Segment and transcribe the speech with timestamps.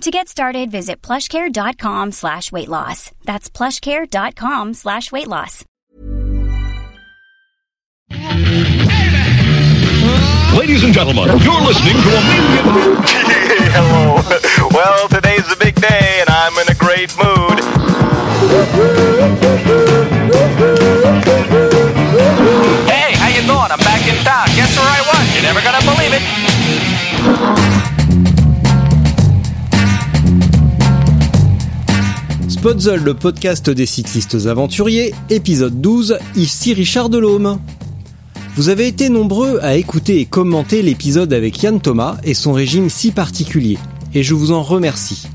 [0.00, 3.10] To get started, visit plushcare.com slash weight loss.
[3.24, 5.64] That's plushcare.com slash weight loss.
[10.58, 12.64] Ladies and gentlemen, you're listening to a million...
[13.72, 14.20] Hello.
[14.72, 17.60] Well, today's a big day, and I'm in a great mood.
[22.86, 23.70] Hey, how you doing?
[23.72, 24.46] I'm back in town.
[24.54, 25.34] Guess where I was?
[25.34, 27.63] You're never gonna believe it.
[32.64, 37.58] Spotzel, le podcast des cyclistes aventuriers, épisode 12, ici Richard Delhomme.
[38.56, 42.88] Vous avez été nombreux à écouter et commenter l'épisode avec Yann Thomas et son régime
[42.88, 43.76] si particulier,
[44.14, 45.26] et je vous en remercie.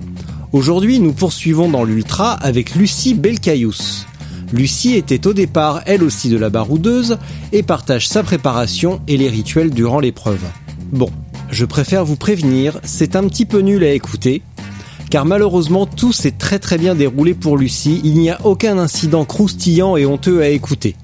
[0.54, 4.08] Aujourd'hui, nous poursuivons dans l'ultra avec Lucie Belcaïus.
[4.52, 7.20] Lucie était au départ elle aussi de la baroudeuse
[7.52, 10.44] et partage sa préparation et les rituels durant l'épreuve.
[10.92, 11.12] Bon,
[11.52, 14.42] je préfère vous prévenir, c'est un petit peu nul à écouter,
[15.10, 19.26] car malheureusement tout s'est très très bien déroulé pour Lucie, il n'y a aucun incident
[19.26, 20.96] croustillant et honteux à écouter.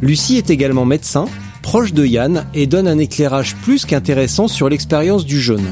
[0.00, 1.26] Lucie est également médecin,
[1.62, 5.66] proche de Yann et donne un éclairage plus qu'intéressant sur l'expérience du jeune.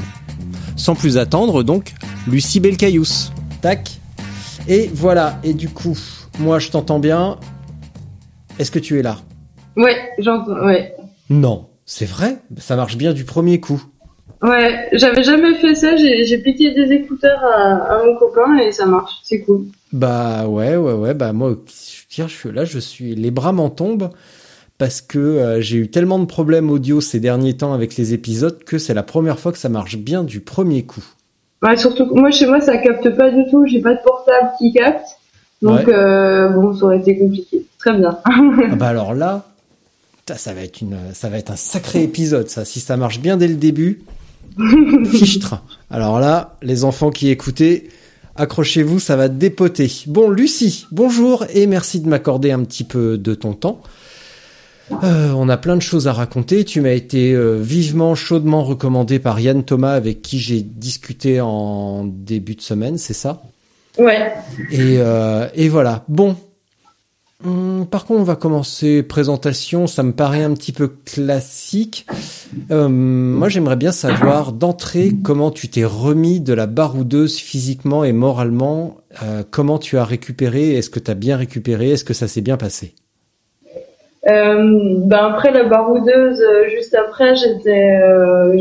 [0.75, 1.93] Sans plus attendre donc,
[2.27, 3.31] Lucie Belcaïus.
[3.61, 3.89] Tac.
[4.67, 5.97] Et voilà, et du coup,
[6.39, 7.37] moi je t'entends bien.
[8.59, 9.17] Est-ce que tu es là?
[9.77, 10.95] Ouais, j'entends, ouais.
[11.29, 13.81] Non, c'est vrai, ça marche bien du premier coup.
[14.41, 18.85] Ouais, j'avais jamais fait ça, j'ai piqué des écouteurs à, à mon copain et ça
[18.85, 19.65] marche, c'est cool.
[19.91, 24.11] Bah ouais, ouais, ouais, bah moi, je, suis là, je suis, les bras m'en tombent
[24.77, 28.63] parce que euh, j'ai eu tellement de problèmes audio ces derniers temps avec les épisodes
[28.63, 31.03] que c'est la première fois que ça marche bien du premier coup.
[31.61, 34.51] Ouais, surtout que moi chez moi ça capte pas du tout, j'ai pas de portable
[34.57, 35.05] qui capte.
[35.61, 35.93] Donc Ouais.
[35.93, 37.65] euh, bon, ça aurait été compliqué.
[37.77, 38.17] Très bien.
[38.71, 39.43] Ah bah alors là,
[40.33, 42.63] ça va être une, ça va être un sacré épisode ça.
[42.63, 43.99] Si ça marche bien dès le début,
[45.11, 45.63] fichtre.
[45.89, 47.89] Alors là, les enfants qui écoutaient,
[48.35, 49.91] accrochez-vous, ça va dépoter.
[50.07, 53.81] Bon, Lucie, bonjour et merci de m'accorder un petit peu de ton temps.
[55.03, 56.65] Euh, on a plein de choses à raconter.
[56.65, 62.05] Tu m'as été euh, vivement, chaudement recommandé par Yann Thomas avec qui j'ai discuté en
[62.05, 63.41] début de semaine, c'est ça?
[63.97, 64.31] Ouais.
[64.71, 66.03] et, euh, et voilà.
[66.07, 66.35] Bon.
[67.45, 69.87] Hum, par contre, on va commencer présentation.
[69.87, 72.05] Ça me paraît un petit peu classique.
[72.69, 78.11] Euh, moi, j'aimerais bien savoir d'entrée comment tu t'es remis de la baroudeuse physiquement et
[78.11, 78.97] moralement.
[79.23, 80.73] Euh, comment tu as récupéré?
[80.73, 81.91] Est-ce que tu as bien récupéré?
[81.91, 82.93] Est-ce que ça s'est bien passé?
[84.27, 86.43] Euh, ben après la baroudeuse,
[86.75, 87.53] juste après, j'ai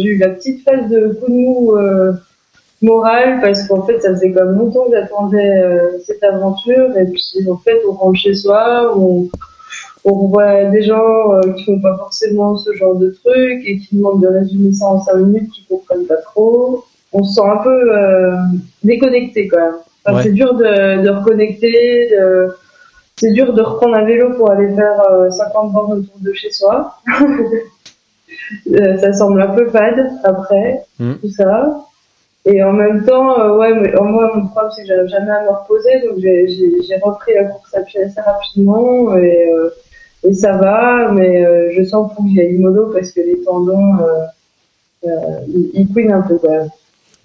[0.09, 1.75] eu la petite phase de coup
[2.83, 7.05] euh, moral parce qu'en fait, ça faisait comme longtemps que j'attendais euh, cette aventure et
[7.06, 9.28] puis en fait, on rentre chez soi, on,
[10.05, 13.97] on voit des gens euh, qui font pas forcément ce genre de trucs et qui
[13.97, 16.84] demandent de résumer ça en cinq minutes, qui comprennent pas trop.
[17.12, 18.37] On se sent un peu euh,
[18.84, 19.75] déconnecté quand même.
[20.05, 20.22] Enfin, Ouais.
[20.22, 22.09] C'est dur de, de reconnecter.
[22.10, 22.49] De,
[23.16, 26.50] c'est dur de reprendre un vélo pour aller faire euh, 50 bornes autour de chez
[26.50, 26.95] soi.
[28.72, 31.15] Euh, ça semble un peu fade après Mm.
[31.21, 31.81] tout ça.
[32.50, 35.31] Et en même temps, euh, ouais, mais, euh, moi mon problème c'est que j'arrive jamais
[35.31, 39.53] à me reposer, donc j'ai, j'ai, j'ai repris la course à pied assez rapidement et,
[39.53, 39.69] euh,
[40.26, 43.97] et ça va, mais euh, je sens que j'aille mollo parce que les tendons
[45.04, 45.10] euh,
[45.47, 46.70] ils, ils couinent un peu quand même.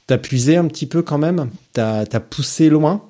[0.08, 1.50] T'as puisé un petit peu quand même?
[1.72, 3.02] T'as as poussé loin?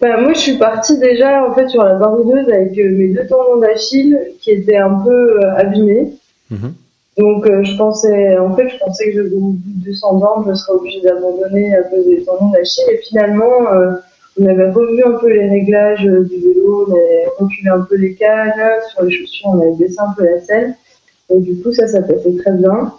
[0.00, 3.58] Bah, moi, je suis partie déjà en fait sur la baroudeuse avec mes deux tendons
[3.60, 6.12] d'Achille qui étaient un peu abîmés.
[6.50, 6.72] Mhm.
[7.18, 10.54] Donc, euh, je pensais, en fait, je pensais que au bout de 200 bornes, je
[10.54, 12.84] serais obligée d'abandonner à cause des tendons d'Achille.
[12.90, 13.92] Et finalement, euh,
[14.40, 17.96] on avait revu un peu les réglages euh, du vélo, on avait reculé un peu
[17.96, 18.52] les cannes,
[18.90, 20.74] sur les chaussures, on avait baissé un peu la selle.
[21.30, 22.94] Et du coup, ça, ça passait très bien.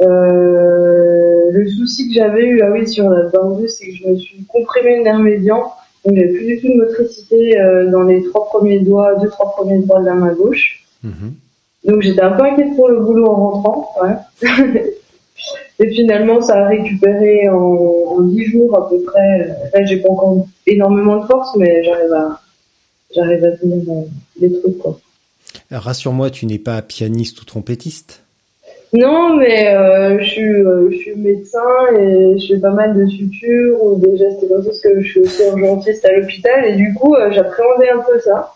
[0.00, 4.16] Euh, le souci que j'avais eu, ah oui, sur la baroudeuse, c'est que je me
[4.16, 5.72] suis comprimé le nerf médian.
[6.04, 9.52] Donc, j'avais plus du tout de motricité euh, dans les trois premiers doigts, deux, trois
[9.52, 10.84] premiers doigts de la main gauche.
[11.02, 11.34] Mhm.
[11.86, 13.94] Donc j'étais un peu inquiète pour le boulot en rentrant.
[14.02, 14.44] Ouais.
[15.78, 19.48] Et finalement, ça a récupéré en, en 10 jours à peu près.
[19.74, 22.40] Là, j'ai pas encore énormément de force, mais j'arrive à,
[23.14, 24.02] j'arrive à tenir euh,
[24.40, 24.98] des trucs, quoi.
[25.70, 28.22] Rassure-moi, tu n'es pas pianiste ou trompettiste?
[28.92, 31.60] Non, mais euh, je, suis, euh, je suis médecin
[31.98, 35.08] et je fais pas mal de sutures ou des gestes comme ça, parce que je
[35.08, 38.54] suis aussi urgentiste à l'hôpital et du coup, euh, j'appréhendais un peu ça.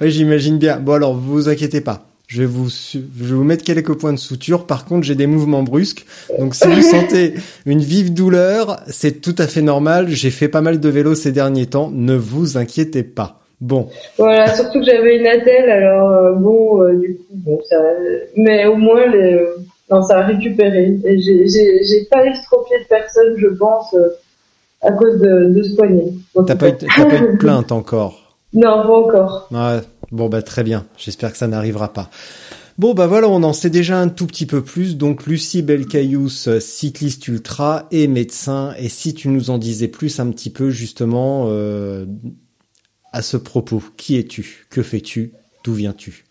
[0.00, 0.78] Oui, j'imagine bien.
[0.78, 2.06] Bon alors, vous inquiétez pas.
[2.26, 4.64] Je vais vous, je vais vous mettre quelques points de suture.
[4.64, 6.06] Par contre, j'ai des mouvements brusques.
[6.38, 7.34] Donc, si vous sentez
[7.66, 10.08] une vive douleur, c'est tout à fait normal.
[10.08, 11.90] J'ai fait pas mal de vélo ces derniers temps.
[11.92, 13.40] Ne vous inquiétez pas.
[13.60, 13.88] Bon.
[14.16, 17.76] Voilà, surtout que j'avais une attelle, alors euh, bon, euh, du coup, bon, ça,
[18.36, 19.44] mais au moins, les,
[19.90, 20.98] non, ça a récupéré.
[21.04, 24.08] Et j'ai, pas estropié de personne, je pense, euh,
[24.82, 26.12] à cause de, de ce poignet.
[26.46, 28.19] T'as pas, eu, pas eu de plainte encore.
[28.52, 29.48] Non, pas encore.
[29.50, 29.80] Ouais.
[30.10, 30.86] Bon, bah, très bien.
[30.96, 32.10] J'espère que ça n'arrivera pas.
[32.78, 34.96] Bon, bah voilà, on en sait déjà un tout petit peu plus.
[34.96, 38.74] Donc, Lucie Belcaïus, euh, cycliste ultra et médecin.
[38.78, 42.06] Et si tu nous en disais plus un petit peu, justement, euh,
[43.12, 44.66] à ce propos, qui es-tu?
[44.70, 45.34] Que fais-tu?
[45.62, 46.24] D'où viens-tu?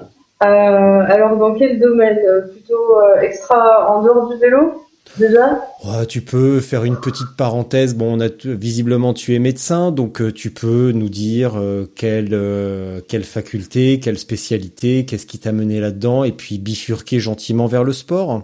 [0.00, 2.18] Euh, alors, dans quel domaine?
[2.18, 4.82] Euh, Plutôt euh, extra en dehors du vélo,
[5.18, 7.94] déjà Ouais, tu peux faire une petite parenthèse.
[7.94, 12.30] Bon, on a visiblement tu es médecin, donc euh, tu peux nous dire euh, quelle
[12.32, 17.84] euh, quelle faculté, quelle spécialité, qu'est-ce qui t'a mené là-dedans, et puis bifurquer gentiment vers
[17.84, 18.42] le sport.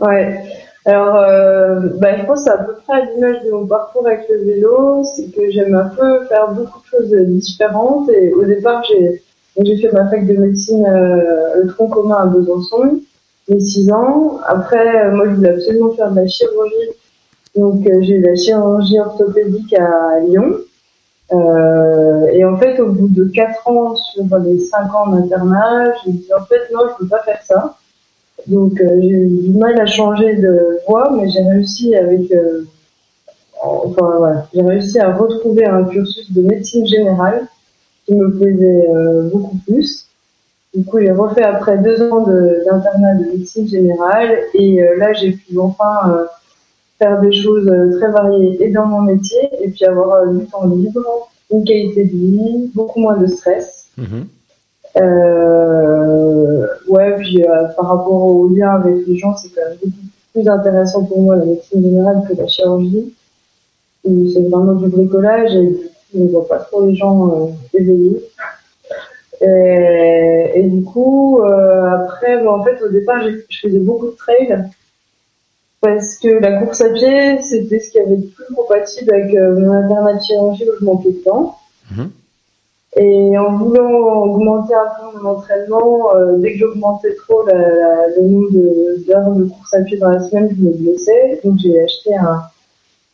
[0.00, 0.38] Ouais.
[0.84, 1.14] Alors,
[2.00, 5.30] bah, je pense à peu près à l'image de mon parcours avec le vélo, c'est
[5.34, 8.08] que j'aime un peu faire beaucoup de choses différentes.
[8.08, 9.22] Et au départ, j'ai
[9.60, 13.00] j'ai fait ma fac de médecine, le tronc commun à Besançon,
[13.48, 14.38] mes 6 ans.
[14.46, 16.74] Après, euh, moi, je voulais absolument faire de la chirurgie.
[17.56, 20.58] Donc, euh, j'ai eu la chirurgie orthopédique à Lyon.
[21.32, 26.12] Euh, et en fait, au bout de 4 ans sur les 5 ans d'internat, j'ai
[26.12, 27.76] dit en fait, non, je peux pas faire ça.
[28.46, 32.64] Donc euh, j'ai eu du mal à changer de voie, mais j'ai réussi avec, euh,
[33.62, 37.46] enfin voilà, j'ai réussi à retrouver un cursus de médecine générale
[38.06, 40.07] qui me plaisait euh, beaucoup plus.
[40.78, 45.32] Du coup, j'ai refait après deux ans d'internat de, médecine générale et euh, là j'ai
[45.32, 46.26] pu enfin euh,
[47.00, 50.66] faire des choses euh, très variées et dans mon métier et puis avoir du temps
[50.66, 53.88] libre, une qualité de vie, beaucoup moins de stress.
[53.96, 54.28] Mhm.
[54.98, 57.42] Euh, ouais, puis
[57.76, 59.96] par rapport au lien avec les gens, c'est quand même beaucoup
[60.32, 63.12] plus intéressant pour moi la médecine générale que la chirurgie.
[64.04, 67.50] Où C'est vraiment du bricolage et du coup, on ne voit pas trop les gens
[67.74, 68.22] éveillés.
[69.40, 74.16] Et, et du coup, euh, après, bon, en fait, au départ, je faisais beaucoup de
[74.16, 74.64] trail
[75.80, 79.58] parce que la course à pied, c'était ce qui avait le plus compatible avec euh,
[79.60, 81.56] mon internat de chirurgie où je manquais de temps.
[81.92, 82.10] Mhm.
[82.96, 88.08] Et en voulant augmenter un peu mon entraînement, euh, dès que j'augmentais trop la, la-
[88.16, 91.40] le nombre de- d'heures de course à pied dans la semaine, je me blessais.
[91.44, 92.42] Donc j'ai acheté un,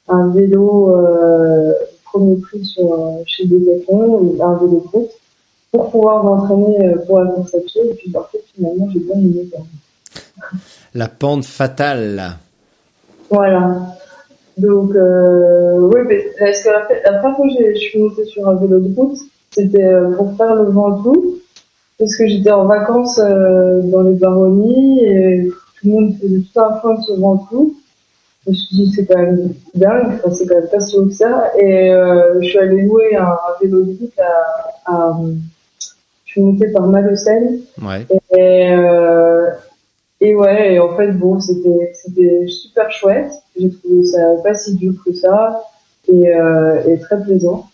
[0.08, 1.72] un vélo euh,
[2.04, 5.10] premier prix sur, euh, chez Decathlon, un vélo route,
[5.74, 7.82] pour pouvoir m'entraîner euh, pour la course à pied.
[7.90, 9.50] Et puis en fait, finalement, j'ai bien aimé.
[10.94, 12.36] La pente fatale.
[13.28, 13.96] Voilà.
[14.56, 18.48] Donc, euh, oui, mais parce que la, la première fois que je suis montée sur
[18.48, 19.18] un vélo de route,
[19.50, 21.38] c'était euh, pour faire le Ventoux,
[21.98, 26.60] parce que j'étais en vacances euh, dans les baronnies et tout le monde faisait tout
[26.60, 27.74] un point sur Ventoux.
[28.46, 31.06] Je me suis dit, c'est quand même dingue, enfin, c'est quand même pas si haut
[31.06, 31.50] que ça.
[31.58, 34.20] Et euh, je suis allée louer un, un vélo de route
[34.86, 35.16] à,
[36.34, 38.06] suis montée par Malocène Ouais.
[38.36, 39.46] et, euh,
[40.20, 43.32] et ouais, et en fait, bon, c'était, c'était super chouette.
[43.58, 45.62] J'ai trouvé ça pas si dur que ça
[46.08, 47.66] et, euh, et très plaisant.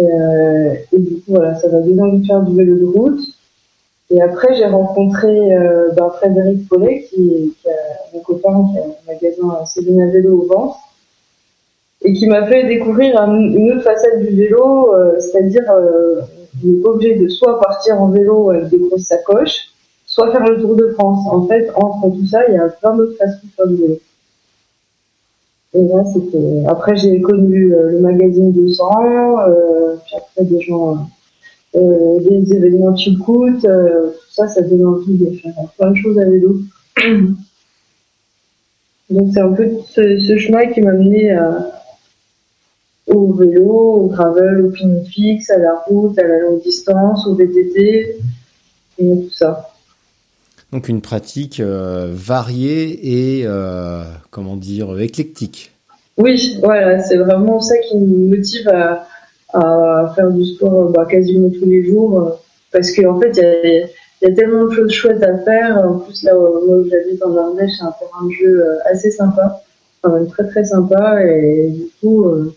[0.00, 3.20] Euh, et du coup, voilà, ça m'a donné envie de faire du vélo de route.
[4.10, 7.72] Et après, j'ai rencontré euh, ben, Frédéric Paulet, qui, qui a
[8.12, 10.76] mon copain qui a un magasin Céline à vélo au ventre,
[12.02, 16.22] et qui m'a fait découvrir un- une autre facette du vélo, euh, c'est-à-dire euh,
[16.64, 19.70] on pas obligé de soit partir en vélo avec des grosses sacoches,
[20.06, 21.26] soit faire le Tour de France.
[21.30, 23.98] En fait, entre tout ça, il y a plein d'autres façons de faire du vélo.
[25.72, 26.64] Et là, c'était.
[26.66, 28.84] Après, j'ai connu euh, le magazine 200,
[29.48, 31.06] euh, puis après des gens,
[31.76, 36.18] euh, des événements Chilcoot, euh, tout ça, ça donne envie de faire plein de choses
[36.18, 36.56] à vélo.
[39.10, 41.79] Donc c'est un peu ce, ce chemin qui m'a mené à-
[43.14, 47.34] au vélo, au gravel, au pin fixe, à la route, à la longue distance, au
[47.34, 48.16] VTT,
[48.98, 49.70] et tout ça.
[50.72, 55.72] Donc une pratique euh, variée et euh, comment dire éclectique.
[56.16, 59.06] Oui, voilà, c'est vraiment ça qui me motive à,
[59.52, 62.20] à faire du sport bah, quasiment tous les jours.
[62.20, 62.30] euh,
[62.72, 63.88] Parce qu'en fait, il y a,
[64.22, 65.78] il y a tellement de choses chouettes à faire.
[65.88, 68.74] En plus, là où, moi, où j'habite en Ardèche, c'est un terrain de jeu euh,
[68.84, 69.62] assez sympa.
[70.02, 71.24] Enfin, même très très sympa.
[71.24, 72.54] Et du coup, euh,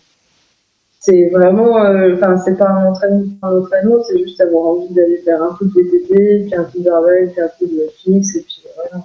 [1.04, 5.18] c'est vraiment, euh, enfin, c'est pas un entraînement, un entraînement, c'est juste avoir envie d'aller
[5.18, 8.36] faire un peu de VTT, puis un peu de gravel, puis un peu de fixe,
[8.36, 9.04] et puis voilà.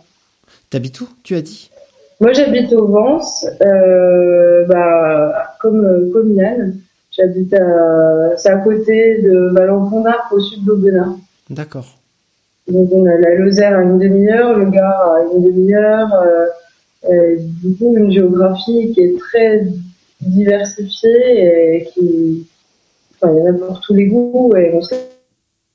[0.70, 1.70] T'habites où Tu as dit?
[2.22, 6.77] Moi, j'habite au Vence, euh, bah, comme, euh, comme Yann.
[7.12, 11.15] J'habite à, c'est à côté de Vallon-Pont-d'Arc, au sud d'Aubenas.
[11.50, 11.98] D'accord.
[12.70, 16.13] Donc on a la Lozère à une demi-heure, le Gard à une demi-heure.
[17.10, 19.65] Euh, du coup, une géographie qui est très
[20.22, 22.48] diversifiée et qui,
[23.16, 25.10] enfin, il y en a pour tous les goûts et on sait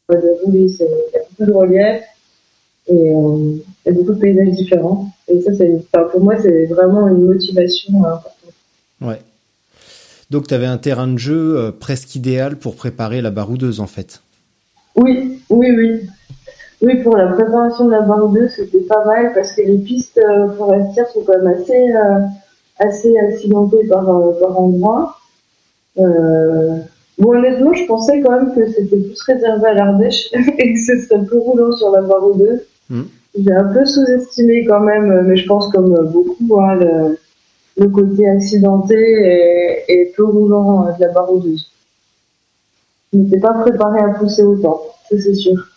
[0.09, 2.03] c'est, il y a beaucoup de relief
[2.87, 5.09] et euh, il y a beaucoup de paysages différents.
[5.29, 8.53] Et ça, c'est, enfin, pour moi, c'est vraiment une motivation importante.
[9.01, 9.21] Ouais.
[10.31, 13.87] Donc tu avais un terrain de jeu euh, presque idéal pour préparer la baroudeuse en
[13.87, 14.21] fait.
[14.97, 16.09] Oui, oui, oui.
[16.83, 20.53] Oui, pour la préparation de la baroudeuse, c'était pas mal parce que les pistes euh,
[20.57, 22.21] forestières sont quand même assez, euh,
[22.78, 25.16] assez accidentées par, euh, par endroits.
[25.99, 26.78] Euh,
[27.19, 30.99] bon, honnêtement, je pensais quand même que c'était plus réservé à l'Ardèche et que ce
[31.00, 32.61] serait plus roulant sur la baroudeuse.
[32.90, 33.02] Mm.
[33.37, 37.19] J'ai un peu sous-estimé quand même, mais je pense comme beaucoup, hein, le,
[37.76, 41.71] le côté accidenté et, et peu roulant euh, de la baroudeuse.
[43.12, 45.69] Je n'étais pas préparé à pousser autant, ça c'est sûr.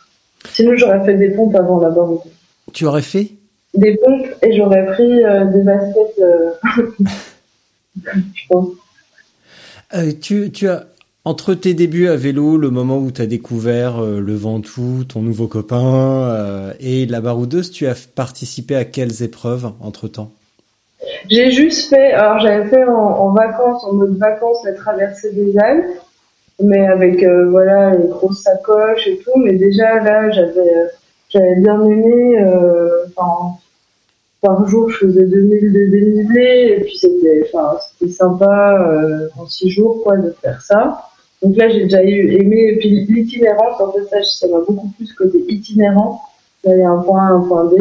[0.52, 2.32] Sinon, j'aurais fait des pompes avant la baroudeuse.
[2.74, 3.32] Tu aurais fait?
[3.78, 6.52] Des pompes et j'aurais pris euh, des baskets, euh,
[8.04, 8.70] je pense.
[9.94, 10.86] Euh, tu, tu as
[11.24, 15.48] entre tes débuts à vélo, le moment où tu as découvert le Ventoux, ton nouveau
[15.48, 20.32] copain et la baroudeuse, tu as participé à quelles épreuves entre temps
[21.30, 25.58] J'ai juste fait, alors j'avais fait en, en vacances, en mode vacances, la traversée des
[25.58, 26.00] Alpes,
[26.64, 29.38] mais avec euh, voilà les grosses sacoches et tout.
[29.38, 30.88] Mais déjà là, j'avais euh,
[31.30, 32.42] j'avais bien aimé.
[32.42, 33.06] euh,
[34.42, 39.48] par jour, je faisais 2000 de dénivelé et puis c'était, enfin, c'était sympa euh, en
[39.48, 41.08] six jours quoi de faire ça.
[41.42, 43.80] Donc là, j'ai déjà eu aimé et puis l'itinérance.
[43.80, 46.22] En fait, ça, ça m'a beaucoup plus côté itinérant.
[46.64, 47.76] D'aller un point A, un point B.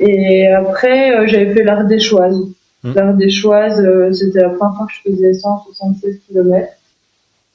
[0.00, 2.36] Et après, euh, j'avais fait l'Ardéchoise.
[2.82, 2.92] Hmm.
[2.94, 6.68] L'Ardéchoise, euh, c'était la première fois que je faisais 176 km.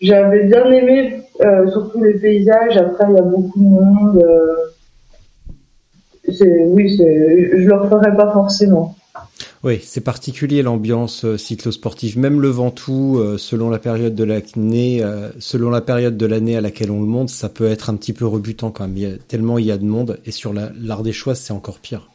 [0.01, 2.77] J'avais bien aimé, euh, surtout les paysages.
[2.77, 4.25] Après, il y a beaucoup de monde.
[6.27, 8.95] Oui, je le referais pas forcément.
[9.63, 12.17] Oui, c'est particulier l'ambiance euh, cyclosportive.
[12.17, 16.57] Même le Ventoux, euh, selon la période de l'année, euh, selon la période de l'année
[16.57, 18.97] à laquelle on le monte, ça peut être un petit peu rebutant quand même.
[18.97, 21.79] Il y a, tellement il y a de monde et sur la l'Ardéchoise, c'est encore
[21.79, 22.09] pire.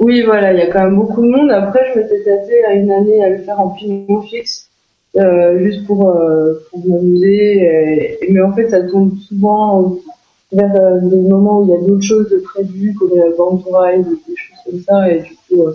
[0.00, 1.50] Oui, voilà, il y a quand même beaucoup de monde.
[1.50, 4.68] Après, je m'étais tâté à une année à le faire en pignon fixe,
[5.16, 6.16] euh, juste pour,
[6.70, 8.18] pour m'amuser.
[8.22, 9.98] Et- Mais en fait, ça tombe souvent
[10.52, 13.62] vers euh, des moments où il y a d'autres choses de prévues, comme la bande
[13.70, 15.10] ride ou des choses comme ça.
[15.10, 15.72] Et du coup, euh,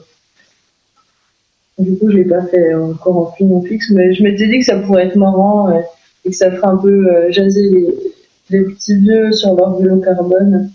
[1.79, 4.65] du coup, je l'ai pas fait encore en pignon fixe, mais je m'étais dit que
[4.65, 5.79] ça pourrait être marrant euh,
[6.25, 10.69] et que ça ferait un peu euh, jaser les, petits vieux sur leur vélo carbone.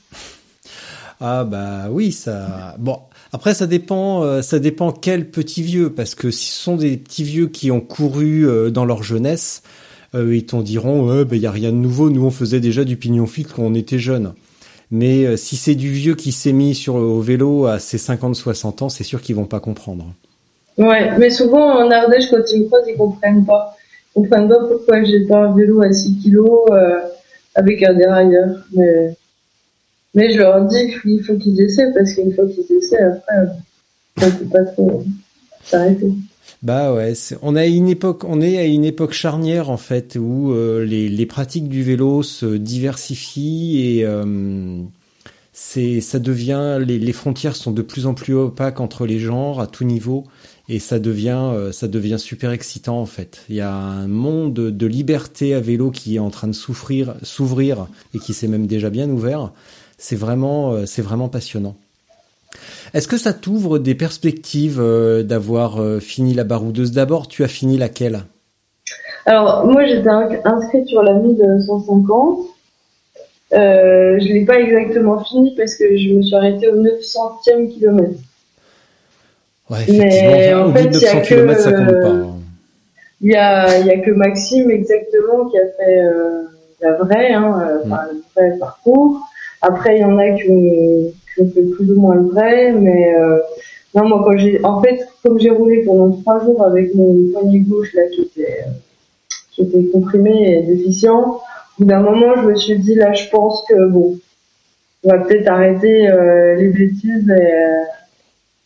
[1.21, 2.75] Ah bah oui, ça.
[2.79, 2.99] Bon,
[3.33, 6.97] après ça dépend, euh, ça dépend quel petit vieux, parce que si ce sont des
[6.97, 9.69] petits vieux qui ont couru euh, dans leur jeunesse, euh,
[10.15, 12.11] ils t'en diront, ouais, bah y a rien de nouveau.
[12.11, 14.33] Nous on faisait déjà du pignon fixe quand on était jeune.
[14.91, 18.85] Mais euh, si c'est du vieux qui s'est mis sur au vélo à ses 50-60
[18.85, 20.07] ans, c'est sûr qu'ils vont pas comprendre.
[20.79, 23.77] Ouais, mais souvent en Ardèche, quand ils me croisent, ils comprennent pas.
[24.17, 27.01] Ils comprennent pas pourquoi j'ai pas un vélo à 6 kilos euh,
[27.55, 28.65] avec un dérailleur.
[28.73, 29.15] Mais,
[30.15, 33.47] mais je leur dis qu'il faut qu'ils essaient parce qu'une fois qu'ils essaient, après, euh,
[34.23, 35.05] on peut pas trop
[35.65, 36.13] s'arrêter.
[36.63, 37.13] Bah ouais,
[37.43, 37.67] on est à
[38.65, 44.83] une époque charnière en fait où euh, les, pratiques du vélo se diversifient et euh,
[45.53, 49.61] c'est ça devient les, les frontières sont de plus en plus opaques entre les genres
[49.61, 50.25] à tout niveau
[50.69, 53.45] et ça devient euh, ça devient super excitant en fait.
[53.49, 57.15] Il y a un monde de, liberté à vélo qui est en train de souffrir
[57.23, 59.53] s'ouvrir et qui s'est même déjà bien ouvert.
[59.97, 61.77] C'est vraiment c'est vraiment passionnant.
[62.95, 67.49] Est-ce que ça t'ouvre des perspectives euh, d'avoir euh, fini la baroudeuse D'abord, tu as
[67.49, 68.23] fini laquelle?
[69.27, 72.39] Alors, moi, j'étais in- inscrite sur la 1150.
[73.55, 78.19] Euh, je l'ai pas exactement fini parce que je me suis arrêtée au 900e kilomètre.
[79.71, 82.27] Ouais, Mais effectivement, en fait, il y a 900 que, km, ça compte pas.
[83.21, 86.45] Il y a, il y a que Maxime exactement qui a fait euh,
[86.81, 89.21] la vraie, hein, enfin, le vrai parcours.
[89.61, 91.13] Après, il y en a qui ont,
[91.47, 93.39] fait plus ou moins le vrai, mais euh,
[93.95, 97.61] non, moi quand j'ai, en fait, comme j'ai roulé pendant trois jours avec mon poignet
[97.61, 98.71] gauche là qui était, euh,
[99.53, 101.41] qui était comprimé et déficient, au
[101.79, 104.19] bout d'un moment, je me suis dit là, je pense que bon,
[105.05, 107.31] on va peut-être arrêter euh, les bêtises.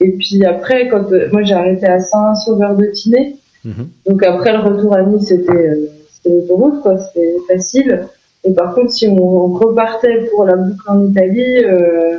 [0.00, 3.36] Et, et puis après, quand moi j'ai arrêté à Saint-Sauveur-de-Tinée.
[3.64, 3.88] Mhm.
[4.06, 5.78] Donc après le retour à Nice, c'était
[6.22, 8.06] c'était l'autoroute, quoi, c'était facile.
[8.44, 12.18] Et par contre, si on repartait pour la boucle en Italie, euh,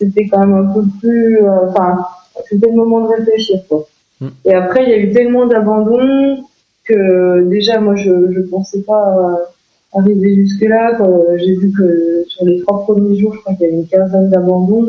[0.00, 2.04] c'était quand même un peu plus, euh, enfin,
[2.48, 3.86] c'était le moment de réfléchir, quoi.
[4.20, 4.28] Mm.
[4.44, 6.44] Et après, il y a eu tellement d'abandon
[6.84, 9.48] que déjà moi je je pensais pas
[9.94, 10.98] arriver jusque là.
[11.36, 14.30] J'ai vu que sur les trois premiers jours, je crois qu'il y avait une quinzaine
[14.30, 14.82] d'abandons.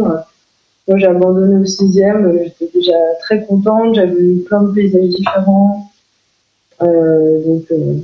[0.88, 5.90] Moi j'ai abandonné au sixième, j'étais déjà très contente, j'avais vu plein de paysages différents.
[6.82, 7.96] Euh, donc euh,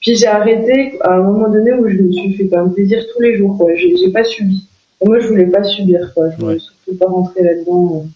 [0.00, 3.04] puis j'ai arrêté à un moment donné où je me suis fait quand même plaisir
[3.12, 3.56] tous les jours.
[3.56, 3.74] Quoi.
[3.74, 4.67] J'ai pas subi.
[5.00, 6.12] Et moi, je voulais pas subir.
[6.14, 6.30] Quoi.
[6.30, 8.04] Je voulais surtout pas rentrer là-dedans.
[8.04, 8.08] euh.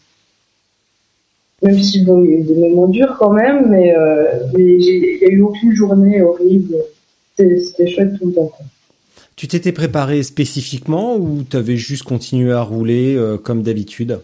[1.63, 4.65] Même si bon, il y a eu des moments durs quand même, mais euh, mais
[4.65, 6.75] il y a eu aucune journée horrible.
[7.37, 8.47] C'était, chouette tout le temps.
[8.47, 8.67] Quoi.
[9.37, 14.21] Tu t'étais préparé spécifiquement ou t'avais juste continué à rouler euh, comme d'habitude?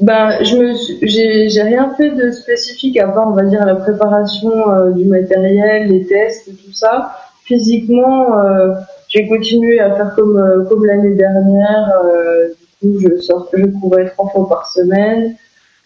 [0.00, 3.76] Ben, je me j'ai, j'ai rien fait de spécifique à part, on va dire, la
[3.76, 7.14] préparation euh, du matériel, les tests tout ça.
[7.44, 8.72] Physiquement, euh,
[9.14, 11.92] j'ai continué à faire comme euh, comme l'année dernière.
[12.04, 12.48] euh,
[12.82, 15.36] du coup, je courais trois fois par semaine.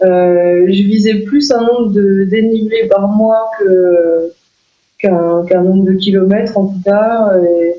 [0.02, 4.32] Euh, je visais plus un nombre de dénivelés par mois que
[4.98, 7.32] qu'un nombre de kilomètres en tout cas.
[7.38, 7.74] Et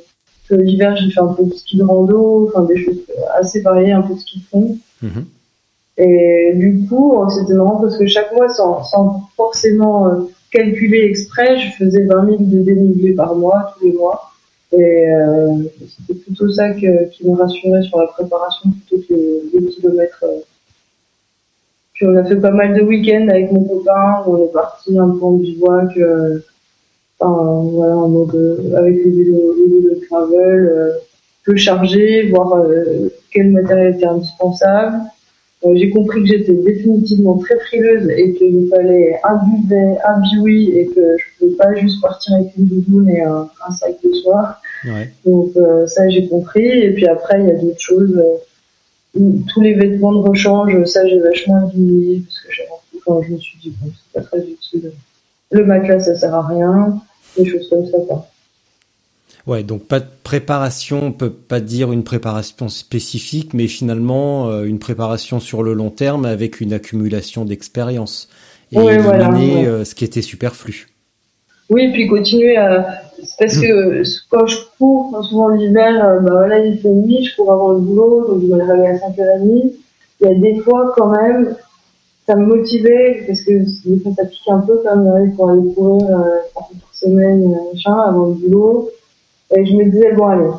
[0.52, 3.00] l'hiver, j'ai fait un peu de ski de rando, enfin des choses
[3.38, 4.78] assez variées, un peu de ski de fond.
[5.02, 5.26] Mhm.
[5.98, 11.84] Et du coup, c'était marrant parce que chaque mois, sans, sans forcément calculer exprès, je
[11.84, 14.30] faisais 20 000 de dénivelé par mois, tous les mois.
[14.72, 19.14] Et euh, c'était plutôt ça que, qui me rassurait sur la préparation plutôt que
[19.54, 20.24] les kilomètres.
[20.24, 20.42] euh.
[21.94, 25.10] Puis on a fait pas mal de week-ends avec mon copain, on est parti un
[25.10, 26.40] peu en bivouac, euh,
[27.20, 29.56] enfin, voilà, en mode, euh, avec les vélos,
[29.90, 30.92] les travel, euh,
[31.44, 34.98] peu chargés, voir euh, quel matériel était indispensable.
[35.66, 40.22] Euh, j'ai compris que j'étais définitivement très frileuse et qu'il me fallait un buvet, un
[40.22, 43.96] biwi et que je pouvais pas juste partir avec une doudoune et un, un sac
[44.04, 44.62] de soir.
[44.86, 45.12] Ouais.
[45.26, 46.66] Donc euh, ça j'ai compris.
[46.66, 48.16] Et puis après il y a d'autres choses.
[48.18, 48.38] euh,
[49.52, 52.70] tous les vêtements de rechange, ça j'ai vachement diminué parce que j'avais
[53.04, 54.92] quand je me suis dit bon c'est pas très utile.
[55.52, 57.02] Le matelas ça sert à rien,
[57.36, 58.28] des choses comme ça quoi.
[59.50, 64.66] Ouais, donc pas de préparation, on peut pas dire une préparation spécifique, mais finalement euh,
[64.66, 68.30] une préparation sur le long terme avec une accumulation d'expérience
[68.72, 70.90] et Ouais, éliminer voilà, euh, ce qui était superflu.
[71.72, 73.02] Oui, puis continuer à.
[73.40, 77.52] Parce que quand je cours, souvent l'hiver, euh, bah voilà, il fait nuit, je cours
[77.52, 79.72] avant le boulot, donc je me réveille à 5h30.
[80.22, 81.56] Il y a des fois, quand même,
[82.28, 83.54] ça me motivait, parce que
[83.90, 87.98] des fois ça pique un peu quand même pour aller courir euh, par semaine, machin,
[87.98, 88.92] avant le boulot.
[89.56, 90.50] Et je me disais, bon, allez,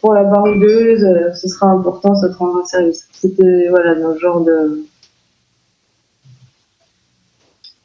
[0.00, 3.08] pour la baroudeuse, euh, ce sera important, ça te rendra service.
[3.12, 4.84] C'était, voilà, dans le genre de.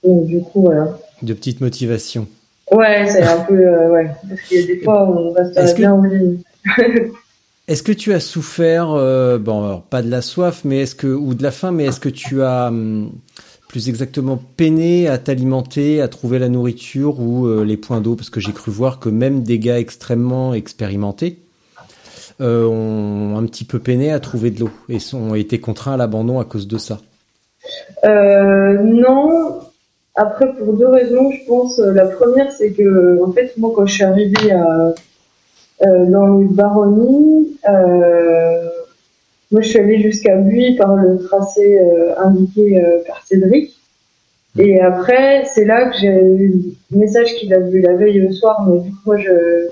[0.03, 0.97] Donc, du coup, voilà.
[1.21, 2.27] De petites motivations.
[2.71, 4.11] Ouais, c'est un peu, euh, ouais.
[4.27, 6.39] Parce qu'il y a des fois où on reste bien en ligne.
[7.67, 11.07] Est-ce que tu as souffert, euh, bon, alors, pas de la soif, mais est-ce que
[11.07, 13.11] ou de la faim, mais est-ce que tu as hum,
[13.69, 18.31] plus exactement peiné à t'alimenter, à trouver la nourriture ou euh, les points d'eau Parce
[18.31, 21.37] que j'ai cru voir que même des gars extrêmement expérimentés
[22.41, 25.97] euh, ont un petit peu peiné à trouver de l'eau et ont été contraints à
[25.97, 26.97] l'abandon à cause de ça.
[28.05, 29.59] Euh, non.
[30.15, 31.77] Après, pour deux raisons, je pense.
[31.77, 34.93] La première, c'est que, en fait, moi, quand je suis arrivée à,
[35.85, 37.55] dans les baronnies,
[39.51, 43.75] moi, je suis allée jusqu'à Buis par le tracé euh, indiqué euh, par Cédric.
[44.57, 48.31] Et après, c'est là que j'ai eu le message qu'il a vu la veille le
[48.31, 49.67] soir, mais du coup, moi, je,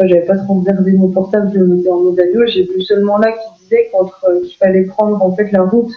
[0.00, 2.46] j'avais pas trop regardé mon portable, je le mettais en mode audio.
[2.46, 3.90] J'ai vu seulement là qu'il disait
[4.28, 5.92] euh, qu'il fallait prendre, en fait, la route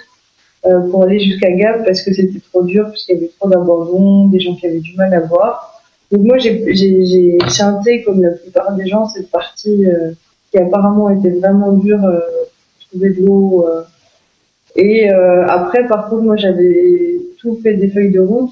[0.65, 4.27] euh, pour aller jusqu'à Gap parce que c'était trop dur, puisqu'il y avait trop d'abandon,
[4.27, 5.81] des gens qui avaient du mal à boire.
[6.11, 10.11] Donc moi, j'ai j'ai- j'ai chanté, comme la plupart des gens, cette partie euh,
[10.51, 12.19] qui apparemment était vraiment dure, euh,
[12.89, 13.67] trouver de l'eau.
[13.67, 13.81] euh.
[14.75, 18.51] Et euh, après, par contre, moi, j'avais tout fait des feuilles de route,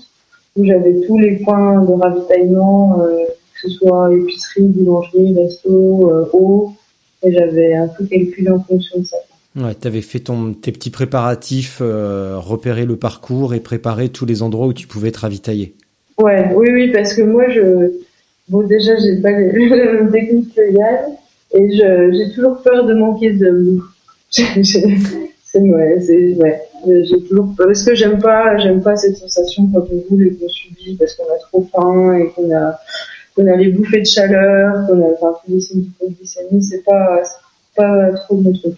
[0.56, 6.72] où j'avais tous les points de ravitaillement, euh, que ce soit épicerie, boulangerie, resto, eau,
[7.24, 9.18] et j'avais un peu calculé en fonction de ça.
[9.56, 14.44] Ouais, t'avais fait ton, tes petits préparatifs, euh, repérer le parcours et préparer tous les
[14.44, 15.74] endroits où tu pouvais te ravitailler.
[16.20, 17.92] Ouais, oui, oui, parce que moi, je,
[18.50, 21.16] bon, déjà, j'ai pas les les mêmes techniques que Yann,
[21.56, 23.97] et j'ai toujours peur de manquer de bouffe.
[24.30, 29.88] C'est, ouais, c'est, ouais, j'ai toujours parce que j'aime pas, j'aime pas cette sensation quand
[29.92, 32.78] on roule et qu'on subit parce qu'on a trop faim et qu'on a,
[33.34, 37.22] qu'on a les bouffées de chaleur, qu'on a, enfin, tous les signes d'hypoglycémie, c'est pas,
[37.76, 38.76] pas trop mon truc.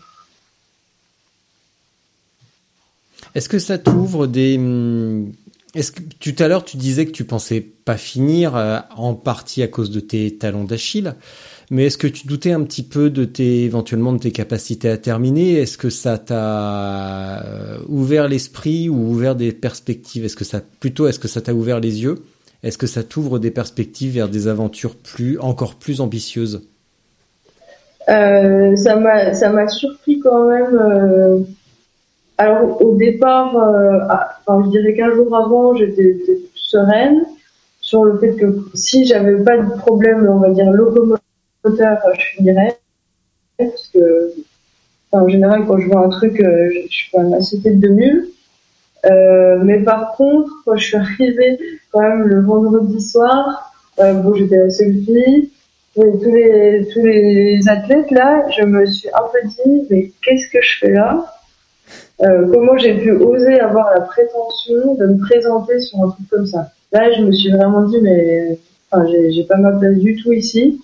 [3.35, 4.57] Est-ce que ça t'ouvre des...
[4.57, 5.31] hum,
[5.75, 9.63] Est-ce que tout à l'heure tu disais que tu pensais pas finir euh, en partie
[9.63, 11.15] à cause de tes talons d'Achille,
[11.71, 14.97] mais est-ce que tu doutais un petit peu de tes éventuellement de tes capacités à
[14.97, 15.53] terminer?
[15.53, 20.25] Est-ce que ça t'a euh, ouvert l'esprit ou ouvert des perspectives?
[20.25, 22.23] Est-ce que ça plutôt est-ce que ça t'a ouvert les yeux?
[22.63, 26.63] Est-ce que ça t'ouvre des perspectives vers des aventures plus, encore plus ambitieuses?
[28.09, 30.75] Euh, ça m'a ça m'a surpris quand même.
[30.75, 31.39] euh,
[32.39, 33.55] alors au départ,
[34.09, 37.25] ah, enfin, je dirais qu'un jour avant, j'étais j'étais sereine
[37.81, 41.18] sur le fait que si j'avais pas de problème, on va dire locomoteur,
[41.65, 42.77] je finirais.
[43.57, 44.33] Parce que
[45.11, 47.89] en général, quand je vois un truc, euh, je, suis quand même assez tête de
[47.89, 48.29] mule.
[49.05, 51.57] Euh, mais par contre, quand je suis arrivée
[51.91, 55.49] quand même le vendredi soir, euh, bon, j'étais la seule fille.
[55.95, 60.61] Tous les tous les athlètes là, je me suis un peu dit mais qu'est-ce que
[60.61, 61.25] je fais là?
[62.21, 66.45] Euh, Comment j'ai pu oser avoir la prétention de me présenter sur un truc comme
[66.45, 66.71] ça?
[66.93, 68.59] Là, je me suis vraiment dit mais
[68.91, 70.79] enfin, j'ai pas ma place du tout ici.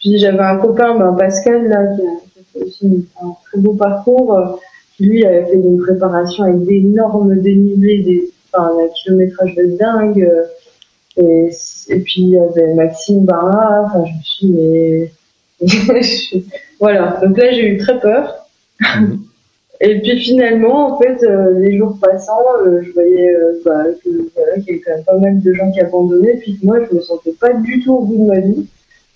[0.00, 3.58] Puis j'avais un copain, ben, Pascal là, qui a, qui a fait aussi un très
[3.60, 4.34] beau parcours.
[4.34, 4.56] euh,
[4.96, 10.22] qui, lui avait fait une préparation avec d'énormes dénivelés, des enfin, un kilométrage de dingue.
[10.22, 10.44] euh,
[11.16, 11.50] et,
[11.88, 14.54] et puis il y avait Maxime Barra, enfin je me suis dit,
[15.88, 16.42] mais
[16.80, 18.46] voilà, donc là j'ai eu très peur.
[18.80, 19.20] Mhm.
[19.82, 22.36] Et puis finalement, en fait, euh, les jours passant,
[22.66, 23.84] euh, je voyais euh, bah,
[24.36, 26.80] voilà, qu'il y avait quand même pas mal de gens qui abandonnaient, puis que moi
[26.84, 28.66] je me sentais pas du tout au bout de ma vie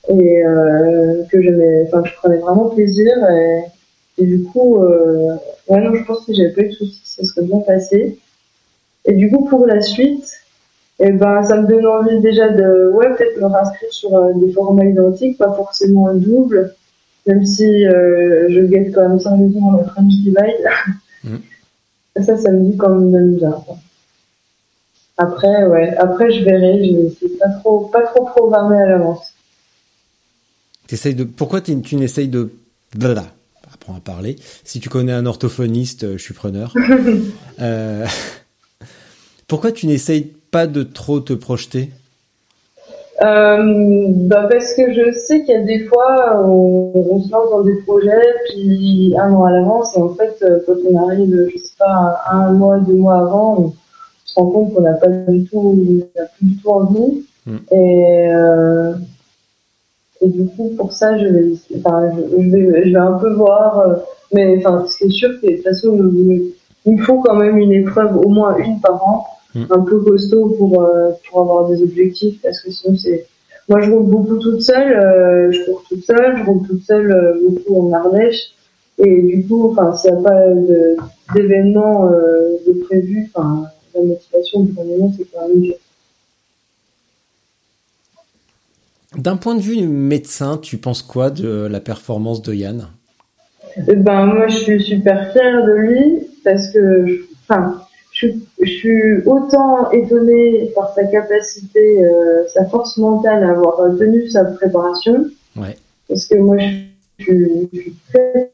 [0.08, 3.62] et euh, que j'aimais, enfin je prenais vraiment plaisir et,
[4.18, 5.34] et du coup, euh,
[5.68, 8.18] ouais non, je pense que j'avais pas eu de soucis, ça serait bien passé.
[9.06, 10.44] Et du coup pour la suite,
[11.00, 14.52] et ben ça me donne envie déjà de ouais peut-être me réinscrire sur euh, des
[14.52, 16.74] formats identiques pas forcément un double
[17.26, 21.34] même si euh, je guette quand même sérieusement le French Divide
[22.22, 23.76] ça ça me dit quand même bien quoi.
[25.16, 29.33] après ouais après je verrai je c'est pas trop pas trop programmé à l'avance
[30.94, 32.52] T'essayes de, pourquoi tu n'essayes de,
[32.96, 33.24] voilà,
[33.72, 34.36] apprends à parler.
[34.62, 36.72] Si tu connais un orthophoniste, euh, je suis preneur.
[37.60, 38.06] Euh,
[39.48, 41.90] pourquoi tu n'essayes pas de trop te projeter?
[43.22, 47.50] Euh, bah parce que je sais qu'il y a des fois on, on se lance
[47.50, 51.58] dans des projets puis un an à l'avance et en fait quand on arrive je
[51.58, 53.74] sais pas un, mois deux mois avant on
[54.24, 57.56] se rend compte qu'on n'a pas du tout on n'a plus du tout envie Mm.
[57.72, 58.94] et euh,
[60.24, 63.32] et du coup pour ça je vais enfin je, je vais je vais un peu
[63.34, 63.94] voir euh,
[64.32, 65.96] mais enfin c'est sûr que de toute façon
[66.86, 69.66] il, me faut quand même une épreuve au moins une par an Mm.
[69.70, 73.24] un peu costaud pour euh, pour avoir des objectifs parce que sinon c'est
[73.68, 77.38] moi je roule beaucoup toute seule euh, je cours toute seule je roule toute seule
[77.40, 78.40] beaucoup en Ardèche
[78.98, 80.96] et du coup enfin s'il n'y a pas de-
[81.36, 83.62] d'événements euh, de prévu enfin
[83.94, 85.74] la motivation le moment c'est quand même dur.
[89.16, 92.88] D'un point de vue médecin, tu penses quoi de la performance de Yann?
[93.88, 97.80] Eh ben moi je suis super fière de lui parce que je- enfin
[98.12, 103.76] je, suis- je suis autant étonnée par sa capacité euh, sa force mentale à avoir
[103.98, 105.26] tenu sa préparation.
[105.56, 105.76] Ouais.
[106.08, 108.52] parce que moi je, je- je suis très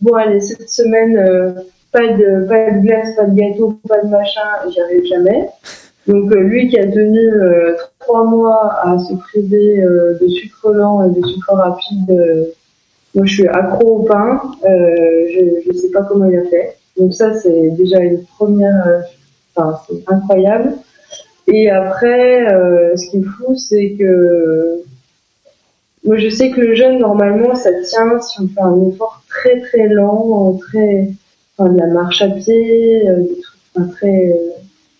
[0.00, 1.52] bon allez cette semaine euh,
[1.92, 5.48] pas de pas de glace pas de gâteau pas de machin j'y arrive jamais
[6.06, 10.72] donc euh, lui qui a tenu euh, trois mois à se priver euh, de sucre
[10.72, 12.52] lent et de sucre rapide
[13.14, 14.40] moi je suis accro au pain.
[14.62, 16.76] Je je sais pas comment il a fait.
[16.98, 19.04] Donc ça c'est déjà une première
[19.54, 20.74] enfin c'est incroyable.
[21.48, 22.46] Et après
[22.96, 24.82] ce qui est fou c'est que
[26.04, 29.60] moi, je sais que le jeûne, normalement, ça tient si on fait un effort très
[29.60, 31.08] très lent, très,
[31.58, 34.32] enfin, de la marche à pied, des trucs enfin, très,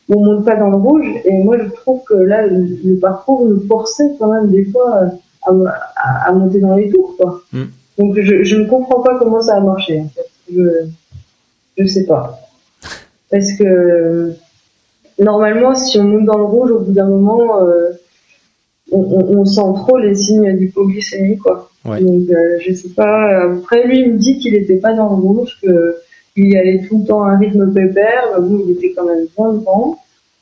[0.09, 1.07] on monte pas dans le rouge.
[1.25, 5.03] Et moi, je trouve que là, le, le parcours me forçait quand même des fois
[5.43, 7.41] à, à, à monter dans les tours, quoi.
[7.53, 7.65] Mm.
[7.99, 10.27] Donc, je, je ne comprends pas comment ça a marché, en fait.
[10.53, 10.63] Je,
[11.79, 12.39] je sais pas.
[13.31, 14.33] Parce que,
[15.19, 17.91] normalement, si on monte dans le rouge, au bout d'un moment, euh,
[18.93, 21.71] on, on, on sent trop les signes d'hypoglycémie, quoi.
[21.85, 22.01] Ouais.
[22.01, 23.45] Donc, euh, je sais pas.
[23.45, 25.97] Après, lui, il me dit qu'il était pas dans le rouge, que
[26.37, 28.23] il y allait tout le temps à un rythme pépère.
[28.35, 29.99] mais Bon, il était quand même bien devant.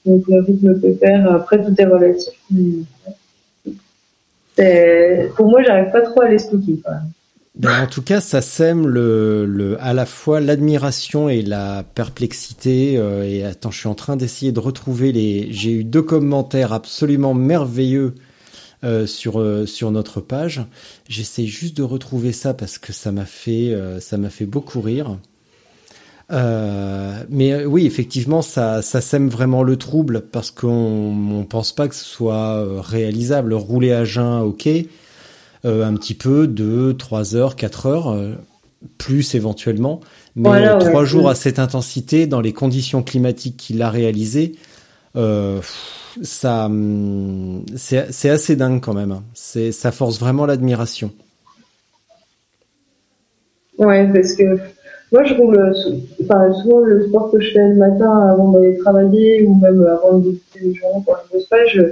[0.06, 2.34] Donc, le rythme pépère, après, tout est relatif.
[4.56, 7.10] C'est- Pour moi, j'arrive pas trop à l'expliquer, quand même.
[7.56, 12.96] Ben, en tout cas, ça sème le, le, à la fois l'admiration et la perplexité.
[12.98, 15.46] euh, et attends, je suis en train d'essayer de retrouver les.
[15.52, 18.14] J'ai eu deux commentaires absolument merveilleux
[18.82, 20.62] euh, sur euh, sur notre page.
[21.08, 24.80] J'essaie juste de retrouver ça parce que ça m'a fait euh, ça m'a fait beaucoup
[24.80, 25.16] rire.
[26.32, 30.68] Euh, mais euh, oui, effectivement, ça, ça sème vraiment le trouble parce qu'on
[31.32, 33.54] on pense pas que ce soit euh, réalisable.
[33.54, 34.68] Rouler à jeun, ok,
[35.64, 38.16] euh, un petit peu, 2, 3 heures, 4 heures,
[38.98, 40.00] plus éventuellement.
[40.36, 40.78] Mais Voilà, ouais.
[40.78, 41.28] trois jours Mm.
[41.28, 44.54] à cette intensité, dans les conditions climatiques qu'il a réalisées,
[45.16, 45.60] euh,
[46.22, 49.12] ça, hum, c'est assez dingue quand même.
[49.12, 49.24] hein.
[49.34, 51.12] C'est, ça force vraiment l'admiration.
[53.78, 54.73] Ouais, parce que
[55.14, 59.54] moi, je roule, souvent le sport que je fais le matin avant d'aller travailler ou
[59.54, 61.82] même avant de débuter le journée quand je bosse pas, je,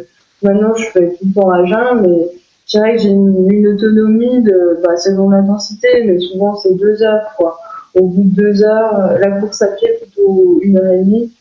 [0.43, 2.27] maintenant, je fais tout le temps à jeun, mais
[2.67, 7.29] je dirais que j'ai une, autonomie de, bah, selon l'intensité, mais souvent c'est deux heures,
[7.37, 7.59] quoi.
[7.95, 11.33] Au bout de deux heures, la course à pied plutôt une heure et demie.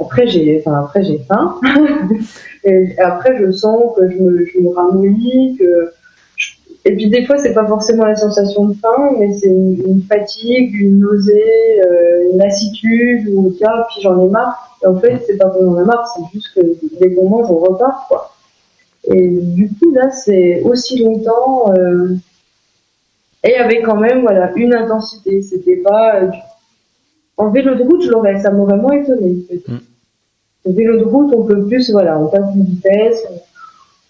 [0.00, 1.60] Après, j'ai, enfin, après, j'ai faim.
[2.64, 5.92] et après, je sens que je me, je ramollis, que,
[6.84, 10.74] et puis des fois, c'est pas forcément la sensation de faim, mais c'est une, fatigue,
[10.74, 14.78] une nausée, euh, une lassitude, ou tiens, puis j'en ai marre.
[14.82, 16.60] Et en fait, c'est pas que j'en ai marre, c'est juste que
[16.98, 18.32] dès qu'on mange, on repart, quoi.
[19.04, 22.14] Et du coup, là, c'est aussi longtemps, euh,
[23.44, 25.42] et avec quand même, voilà, une intensité.
[25.42, 26.38] C'était pas, euh, du-
[27.36, 29.36] en vélo de route, je l'aurais, ça m'aurait moins étonné.
[29.68, 29.76] Mm.
[30.66, 33.22] En vélo de route, on peut plus, voilà, on passe une vitesse,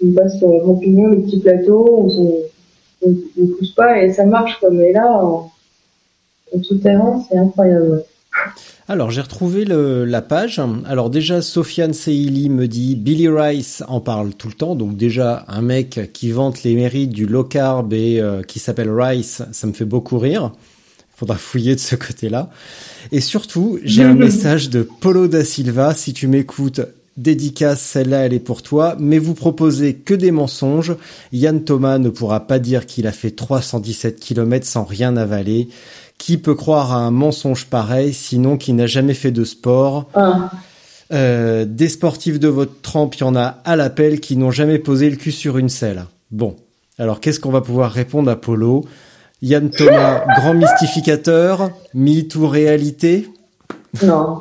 [0.05, 2.43] on, passe sur les champignons, les petits plateaux, on,
[3.03, 4.71] on, on pousse pas et ça marche quoi.
[4.71, 5.51] Mais là, en,
[6.55, 8.05] en souterrain, c'est incroyable.
[8.89, 10.61] Alors, j'ai retrouvé le, la page.
[10.85, 14.75] Alors déjà, Sofiane Seili me dit Billy Rice en parle tout le temps.
[14.75, 18.91] Donc déjà, un mec qui vante les mérites du low carb et euh, qui s'appelle
[18.91, 20.53] Rice, ça me fait beaucoup rire.
[21.15, 22.51] Faudra fouiller de ce côté-là.
[23.13, 25.95] Et surtout, j'ai un message de Polo da Silva.
[25.95, 26.81] Si tu m'écoutes,
[27.23, 28.97] dédicace, celle-là, elle est pour toi.
[28.99, 30.95] Mais vous proposez que des mensonges.
[31.33, 35.69] Yann Thomas ne pourra pas dire qu'il a fait 317 km sans rien avaler.
[36.19, 40.09] Qui peut croire à un mensonge pareil, sinon qui n'a jamais fait de sport?
[40.15, 40.51] Ah,
[41.13, 44.79] Euh, Des sportifs de votre trempe, il y en a à l'appel qui n'ont jamais
[44.79, 46.05] posé le cul sur une selle.
[46.31, 46.55] Bon,
[46.99, 48.85] alors qu'est-ce qu'on va pouvoir répondre à Polo
[49.43, 53.29] Yann Thomas, grand mystificateur, mythe ou réalité?
[54.05, 54.41] Non.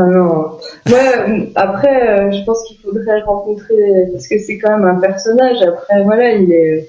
[0.00, 0.58] Ah non.
[0.86, 3.74] Ouais, après, euh, je pense qu'il faudrait rencontrer
[4.12, 5.60] parce que c'est quand même un personnage.
[5.62, 6.88] Après, voilà, il est,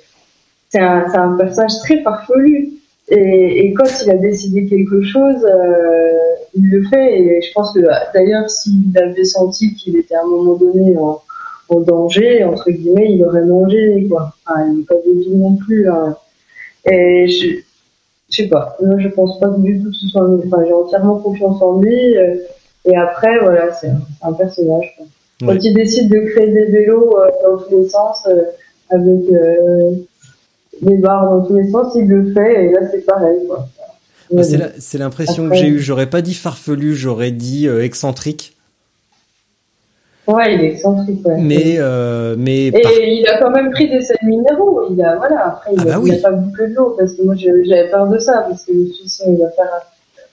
[0.69, 2.69] c'est un, personnage très farfelu.
[3.07, 6.11] Et, quand il a décidé quelque chose, euh,
[6.53, 7.19] il le fait.
[7.19, 7.79] Et je pense que
[8.13, 11.19] d'ailleurs, s'il avait senti qu'il était à un moment donné en,
[11.81, 14.33] danger, entre guillemets, il aurait mangé, quoi.
[14.45, 15.89] Enfin, il n'est pas débile non plus.
[15.89, 16.15] hein.
[16.85, 17.57] Et je,
[18.29, 18.77] je sais pas.
[18.83, 20.29] Moi, je pense pas du tout que ce soit.
[20.45, 22.15] Enfin, j'ai entièrement confiance en lui.
[22.15, 22.35] euh,
[22.91, 23.89] et après, voilà, c'est
[24.21, 24.95] un, personnage.
[24.97, 25.05] quoi.
[25.45, 28.41] Quand il décide de créer des vélos euh, dans tous les sens, euh,
[28.89, 29.91] avec euh,
[30.81, 32.65] des barres dans tous les sens, il le fait.
[32.65, 33.39] Et là, c'est pareil.
[33.47, 33.67] Quoi.
[34.31, 35.79] Bah, C'est l'impression que j'ai eue.
[35.79, 38.55] J'aurais pas dit farfelu, j'aurais dit euh, excentrique.
[40.27, 41.25] Ouais, il est excentrique.
[41.25, 41.37] Ouais.
[41.41, 44.81] Mais, euh, mais Et par- il a quand même pris des sels minéraux.
[44.91, 46.21] Il a, voilà, après, il Ah a, bah il a oui.
[46.21, 48.85] pas bouclé de l'eau parce que moi, j'avais peur de ça parce que je me
[48.87, 49.71] suis dit, il va faire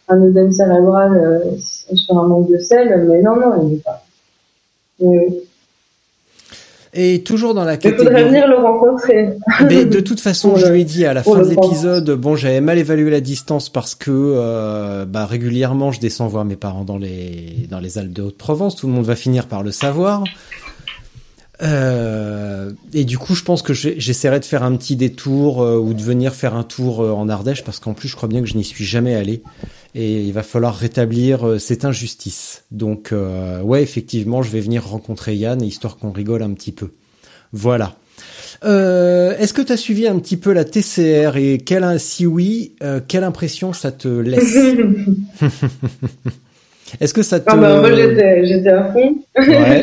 [0.08, 1.56] un œdème cérébral euh,
[1.94, 3.06] sur un manque de sel.
[3.08, 4.04] Mais non, non, il n'est pas.
[5.00, 5.28] Mais
[6.98, 8.24] et toujours dans la Il faudrait catégorie.
[8.24, 9.28] venir le rencontrer.
[9.68, 12.62] Mais de toute façon, je lui ai dit à la fin de l'épisode, bon, j'avais
[12.62, 16.96] mal évalué la distance parce que euh, bah, régulièrement, je descends voir mes parents dans
[16.96, 18.76] les dans les Alpes de Haute-Provence.
[18.76, 20.24] Tout le monde va finir par le savoir.
[21.62, 25.78] Euh, et du coup, je pense que je- j'essaierai de faire un petit détour euh,
[25.78, 28.40] ou de venir faire un tour euh, en Ardèche parce qu'en plus, je crois bien
[28.42, 29.42] que je n'y suis jamais allé
[29.98, 32.64] et il va falloir rétablir euh, cette injustice.
[32.70, 36.90] Donc, euh, ouais, effectivement, je vais venir rencontrer Yann histoire qu'on rigole un petit peu.
[37.54, 37.94] Voilà.
[38.64, 42.74] Euh, Est-ce que tu as suivi un petit peu la TCR et quelle, si oui,
[42.82, 44.54] euh, quelle impression ça te laisse
[47.00, 47.44] Est-ce que ça te...
[47.48, 49.16] Ah bah, moi, j'étais, à fond.
[49.38, 49.82] Ouais.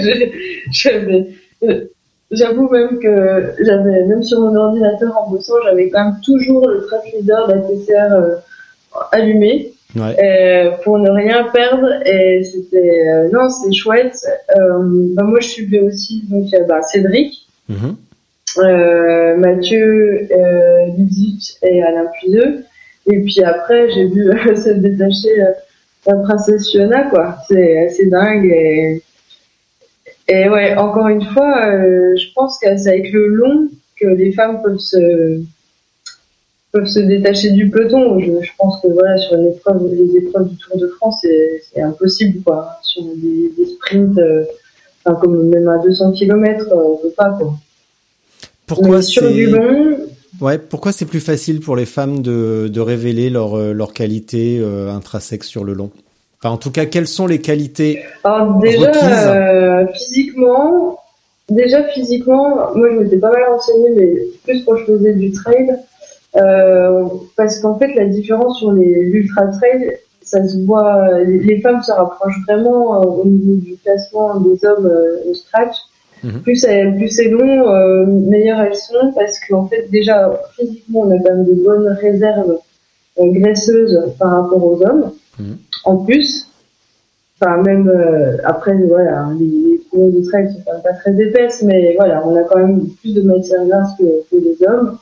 [2.32, 6.84] J'avoue même que j'avais, même sur mon ordinateur en bossant, j'avais quand même toujours le
[6.86, 8.42] track leader de la TCR
[9.12, 9.74] allumé.
[9.96, 10.16] Ouais.
[10.24, 14.18] euh, pour ne rien perdre et c'était euh, non c'est chouette
[14.58, 14.80] euh,
[15.14, 17.96] bah, moi je suivais aussi donc euh, bah, Cédric Mhm.
[18.58, 22.64] euh, Mathieu euh, Ludic et Alain Puiseux
[23.12, 25.52] et puis après j'ai vu euh, se détacher euh,
[26.08, 29.02] la princesse Fiona quoi c'est c'est dingue et
[30.28, 33.68] et ouais encore une fois euh, je pense que c'est avec le long
[34.00, 35.40] que les femmes peuvent se
[36.74, 38.20] peuvent se détacher du peloton.
[38.20, 41.82] Je, je pense que voilà sur une épreuve, les épreuves du Tour de France, c'est
[41.82, 42.68] impossible quoi.
[42.82, 44.44] Sur des, des sprints, euh,
[45.06, 47.54] enfin comme même à 200 km, on peut pas quoi.
[48.66, 49.98] Pourquoi sur du long,
[50.42, 54.58] ouais, pourquoi c'est plus facile pour les femmes de, de révéler leur, euh, leur qualité
[54.60, 55.92] euh, intrinsèque sur le long?
[56.40, 60.98] Enfin, en tout cas, quelles sont les qualités alors déjà euh, physiquement,
[61.50, 65.70] déjà physiquement, moi je m'étais pas mal renseignée, mais plus quand je faisais du trail.
[66.36, 67.04] Euh,
[67.38, 71.92] parce qu'en fait, la différence sur les l'ultra trail, ça se voit, les femmes se
[71.92, 75.76] rapprochent vraiment euh, au niveau du classement des hommes euh, au stretch.
[76.24, 76.42] Mhm.
[76.42, 81.12] Plus, elles- plus c'est long, euh, meilleures elles sont parce qu'en fait déjà physiquement on
[81.12, 82.58] a quand même de bonnes réserves
[83.20, 85.12] euh, graisseuses par rapport aux hommes.
[85.38, 85.58] Mhm.
[85.84, 86.48] En plus,
[87.42, 89.46] enfin même euh, après voilà les,
[89.94, 93.22] les de trail sont pas très épaisses, mais voilà on a quand même plus de
[93.22, 94.98] matière grasse que, que les hommes,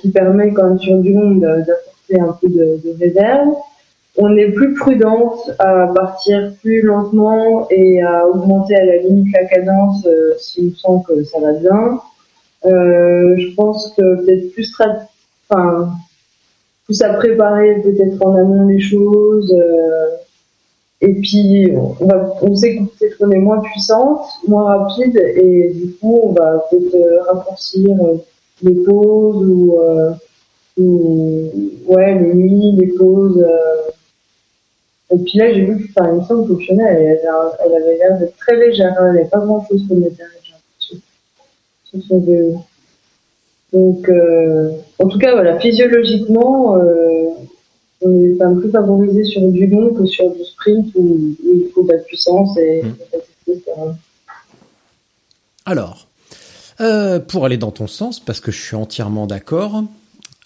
[0.00, 3.54] qui permet quand sur du long de- d'apporter un peu de, de réserve.
[4.18, 9.44] On est plus prudente à partir plus lentement et à augmenter à la limite la
[9.46, 12.00] cadence euh, si on sent que ça va bien.
[12.66, 14.70] Euh, je pense que peut-être plus
[17.00, 19.52] à préparer peut-être en amont les choses.
[19.52, 20.08] euh,
[21.00, 21.72] et puis
[22.42, 26.64] on, sait que peut-être qu'on est moins puissante, moins rapide et du coup on va
[26.70, 28.18] peut-être euh, raccourcir euh,
[28.62, 30.12] les pauses ou, euh,
[30.78, 31.50] ou
[31.86, 33.38] ouais les nuits, les pauses.
[33.38, 33.90] euh,
[35.14, 35.92] et puis là, j'ai vu que,
[36.26, 38.94] semble que Fiona, elle, avait l'air- elle avait l'air d'être très légère.
[38.98, 39.08] hein.
[39.08, 40.32] Elle n'avait pas grand chose comme matériel,
[40.78, 42.56] sur son vélo.
[43.74, 47.24] Donc, euh, en tout cas, voilà, physiologiquement, euh,
[48.00, 51.68] on est même plus favorisé sur du long que sur du sprint où, où il
[51.74, 52.94] faut de la puissance et, Mm.
[53.46, 53.96] testostérone.
[55.66, 56.06] Alors,
[56.82, 59.84] euh, pour aller dans ton sens, parce que je suis entièrement d'accord,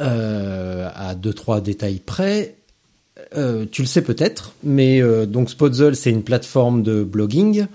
[0.02, 2.56] euh, à deux trois détails près,
[3.36, 7.66] euh, tu le sais peut-être, mais donc Spotzel, c'est une plateforme de blogging.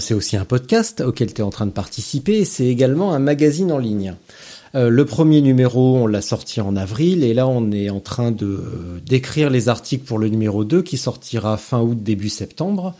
[0.00, 2.38] C'est aussi un podcast auquel tu es en train de participer.
[2.38, 4.16] et C'est également un magazine en ligne.
[4.74, 8.60] Le premier numéro, on l'a sorti en avril, et là, on est en train de
[9.06, 12.94] d'écrire les articles pour le numéro 2 qui sortira fin août, début septembre.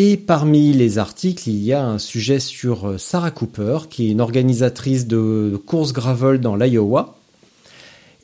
[0.00, 4.10] Et parmi les articles, il y a un sujet sur euh, Sarah Cooper, qui est
[4.12, 7.16] une organisatrice de courses gravel dans l'Iowa.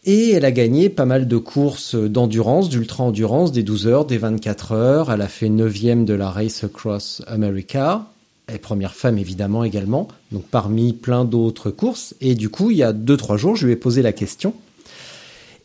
[0.05, 4.71] Et elle a gagné pas mal de courses d'endurance, d'ultra-endurance, des 12 heures, des 24
[4.71, 5.11] heures.
[5.11, 8.07] Elle a fait 9 de la Race Across America.
[8.47, 12.15] Est première femme évidemment également, donc parmi plein d'autres courses.
[12.21, 14.55] Et du coup, il y a 2-3 jours, je lui ai posé la question.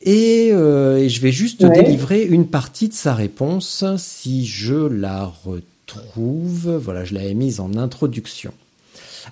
[0.01, 1.83] Et, euh, et je vais juste Ouais.
[1.83, 5.61] délivrer une partie de sa réponse si je la retrouve.
[6.15, 8.53] Voilà, je l'avais mise en introduction.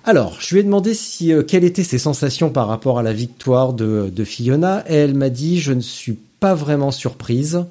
[0.04, 3.12] Alors, je lui ai demandé si euh, quelles étaient ses sensations par rapport à la
[3.12, 4.84] victoire de, de Fiona.
[4.88, 7.64] Et elle m'a dit je ne suis pas vraiment surprise.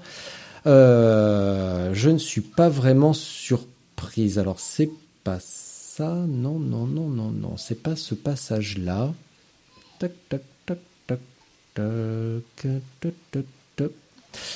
[0.66, 4.40] Euh, je ne suis pas vraiment surprise.
[4.40, 4.90] Alors c'est
[5.24, 6.14] pas ça.
[6.28, 7.56] Non, non, non, non, non.
[7.58, 9.14] C'est pas ce passage-là.
[10.00, 11.20] Tac, tac, tac, tac,
[11.76, 13.46] tac, tac.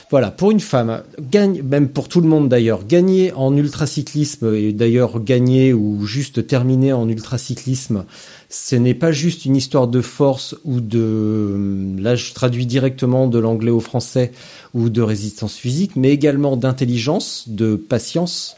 [0.09, 4.73] Voilà, pour une femme, gagne, même pour tout le monde d'ailleurs, gagner en ultracyclisme et
[4.73, 8.05] d'ailleurs gagner ou juste terminer en ultracyclisme,
[8.49, 13.39] ce n'est pas juste une histoire de force ou de, là je traduis directement de
[13.39, 14.33] l'anglais au français,
[14.73, 18.55] ou de résistance physique, mais également d'intelligence, de patience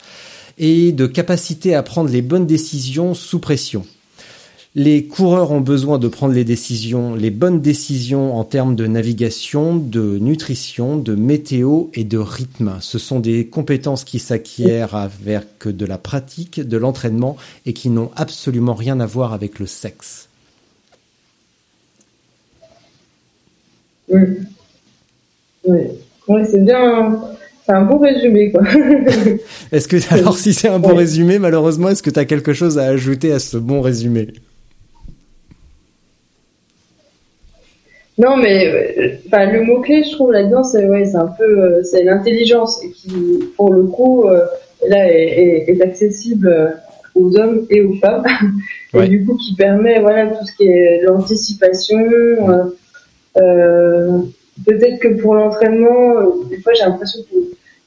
[0.58, 3.86] et de capacité à prendre les bonnes décisions sous pression.
[4.76, 9.76] Les coureurs ont besoin de prendre les décisions, les bonnes décisions en termes de navigation,
[9.76, 12.78] de nutrition, de météo et de rythme.
[12.82, 18.10] Ce sont des compétences qui s'acquièrent avec de la pratique, de l'entraînement et qui n'ont
[18.16, 20.28] absolument rien à voir avec le sexe.
[24.10, 24.22] Oui.
[26.28, 27.22] C'est bien.
[27.64, 28.64] C'est un bon résumé, quoi.
[29.72, 32.78] Est-ce que, alors si c'est un bon résumé, malheureusement, est-ce que tu as quelque chose
[32.78, 34.34] à ajouter à ce bon résumé?
[38.18, 41.84] Non, mais euh, enfin, le mot-clé, je trouve, là-dedans, c'est ouais, c'est un peu euh,
[41.84, 44.46] c'est l'intelligence qui, pour le coup, euh,
[44.88, 46.76] là, est, est, est accessible
[47.16, 48.24] aux hommes et aux femmes.
[48.94, 49.08] Ouais.
[49.08, 51.98] Et du coup, qui permet voilà, tout ce qui est l'anticipation.
[51.98, 52.64] euh,
[53.38, 54.20] euh,
[54.68, 56.14] Peut-être que pour l'entraînement,
[56.48, 57.38] des fois, j'ai l'impression que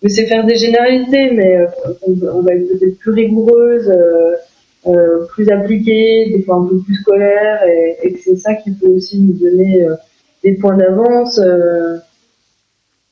[0.02, 1.66] je sais faire des généralités, mais euh,
[2.08, 3.88] on, on va être peut-être plus rigoureuse.
[3.88, 4.34] euh,
[4.88, 8.70] euh, plus appliquée, des fois un peu plus scolaire, et, et que c'est ça qui
[8.72, 9.94] peut aussi nous donner euh,
[10.46, 11.98] des points d'avance, euh,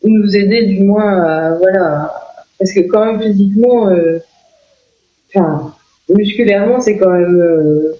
[0.02, 2.12] ou nous aider du moins à, voilà,
[2.58, 4.18] parce que quand même physiquement, euh,
[5.34, 5.74] enfin,
[6.08, 7.96] musculairement, c'est quand même euh,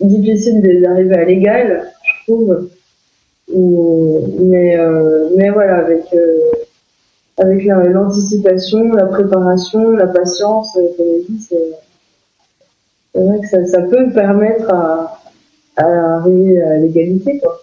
[0.00, 2.68] difficile d'arriver à l'égal, je trouve.
[3.52, 4.76] Ou- mais,
[5.36, 6.02] mais voilà, avec,
[7.38, 11.06] avec la- l'anticipation, la préparation, la patience, comme
[11.40, 11.44] je
[13.14, 15.18] c'est vrai que ça, ça peut permettre à,
[15.76, 15.86] à
[16.18, 17.62] arriver à l'égalité, quoi.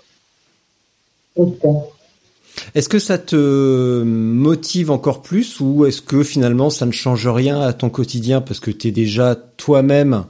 [2.76, 7.60] Est-ce que ça te motive encore plus ou est-ce que finalement ça ne change rien
[7.60, 10.26] à ton quotidien parce que tu es déjà toi-même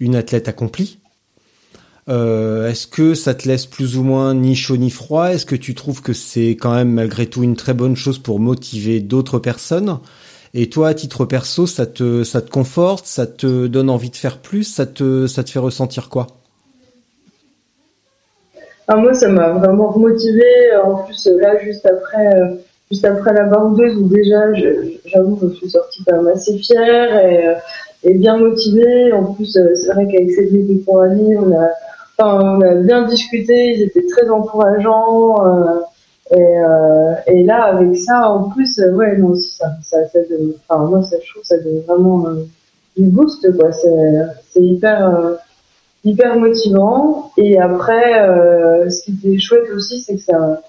[0.00, 0.98] une athlète accomplie?
[2.08, 5.26] Euh, Est-ce que ça te laisse plus ou moins ni chaud ni froid?
[5.32, 8.40] Est-ce que tu trouves que c'est quand même malgré tout une très bonne chose pour
[8.40, 9.98] motiver d'autres personnes?
[10.54, 14.16] Et toi, à titre perso, ça te ça te conforte, ça te donne envie de
[14.16, 16.37] faire plus, ça te ça te fait ressentir quoi?
[18.88, 20.44] Ah, moi, ça m'a vraiment motivé.
[20.82, 22.54] En plus, là, juste après, euh,
[22.90, 24.52] juste après la barbeuse, où déjà,
[25.04, 27.54] j'avoue, je suis sortie quand même assez fière et, euh,
[28.04, 29.12] et bien motivée.
[29.12, 31.68] En plus, euh, c'est vrai qu'avec Cédric et Coralie, on a,
[32.18, 33.74] enfin, on a bien discuté.
[33.74, 35.46] Ils étaient très encourageants.
[35.46, 35.80] euh,
[36.30, 40.52] et, euh, et là, avec ça, en plus, euh, ouais, non, ça, ça, ça donne,
[40.68, 42.44] enfin, moi, ça, je trouve, ça donne vraiment euh,
[42.96, 43.70] du boost, quoi.
[43.72, 45.38] C'est hyper.
[46.04, 47.32] Hyper motivant.
[47.36, 50.60] Et après, euh, ce qui était chouette aussi, c'est que ça,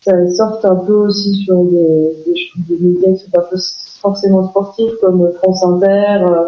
[0.00, 3.48] ça sorte un peu aussi sur des, des, des médias qui sont pas
[4.00, 6.24] forcément sportifs comme France Inter.
[6.26, 6.44] euh,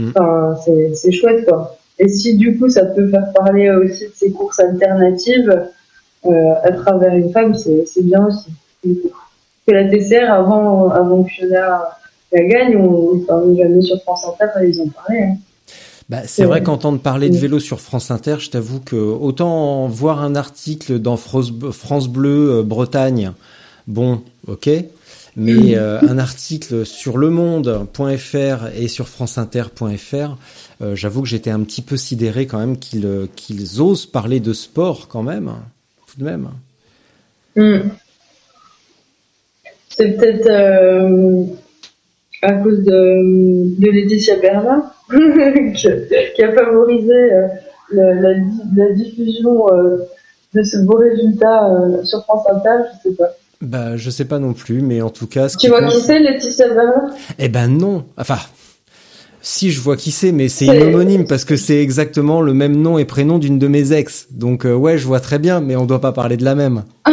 [0.00, 0.08] Mm.
[0.10, 0.56] Enfin,
[0.94, 1.76] c'est, chouette, quoi.
[1.98, 5.68] Et si du coup, ça peut faire parler aussi de ces courses alternatives
[6.26, 8.50] euh, à travers une femme, c'est, bien aussi.
[8.82, 11.82] Que la TCR, avant, avant que Fiona
[12.32, 15.24] la gagne, on, enfin, jamais sur France Inter, ils en parlaient.
[15.24, 15.36] Hein.
[16.10, 20.20] Bah, c'est vrai qu'entendre parler de vélo sur France Inter, je t'avoue que autant voir
[20.24, 23.30] un article dans France, France Bleu euh, Bretagne,
[23.86, 24.68] bon, ok,
[25.36, 30.36] mais euh, un article sur lemonde.fr et sur franceinter.fr,
[30.82, 33.28] euh, j'avoue que j'étais un petit peu sidéré quand même qu'ils euh,
[33.78, 35.52] osent parler de sport quand même,
[36.08, 36.48] tout de même.
[37.54, 37.88] Hmm.
[39.88, 40.50] C'est peut-être
[42.42, 44.36] à cause de, de Laetitia
[45.74, 47.46] qui, a favorisé euh,
[47.92, 49.98] la, di- la diffusion euh,
[50.54, 53.28] de ce beau résultat euh, sur France Inter, je sais pas.
[53.62, 56.18] Bah, je sais pas non plus, mais en tout cas, ce Tu vois qui c'est,
[56.18, 58.04] Laetitia Berlin Eh ben non.
[58.16, 58.38] Enfin,
[59.42, 62.98] si je vois qui c'est, mais c'est homonyme parce que c'est exactement le même nom
[62.98, 64.28] et prénom d'une de mes ex.
[64.30, 66.84] Donc euh, ouais, je vois très bien, mais on doit pas parler de la même.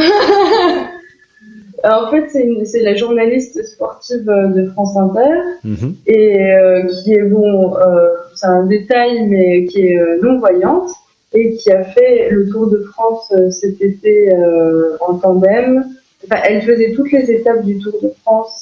[1.87, 5.35] Alors, En fait, c'est une- c'est la journaliste sportive euh, de France Inter.
[5.63, 5.95] Mhm.
[6.05, 10.89] et euh, qui est bon, euh, c'est un détail, mais qui est euh, non voyante
[11.33, 15.85] et qui a fait le Tour de France euh, cet été euh, en tandem.
[16.25, 18.55] Enfin, elle faisait toutes les étapes du Tour de France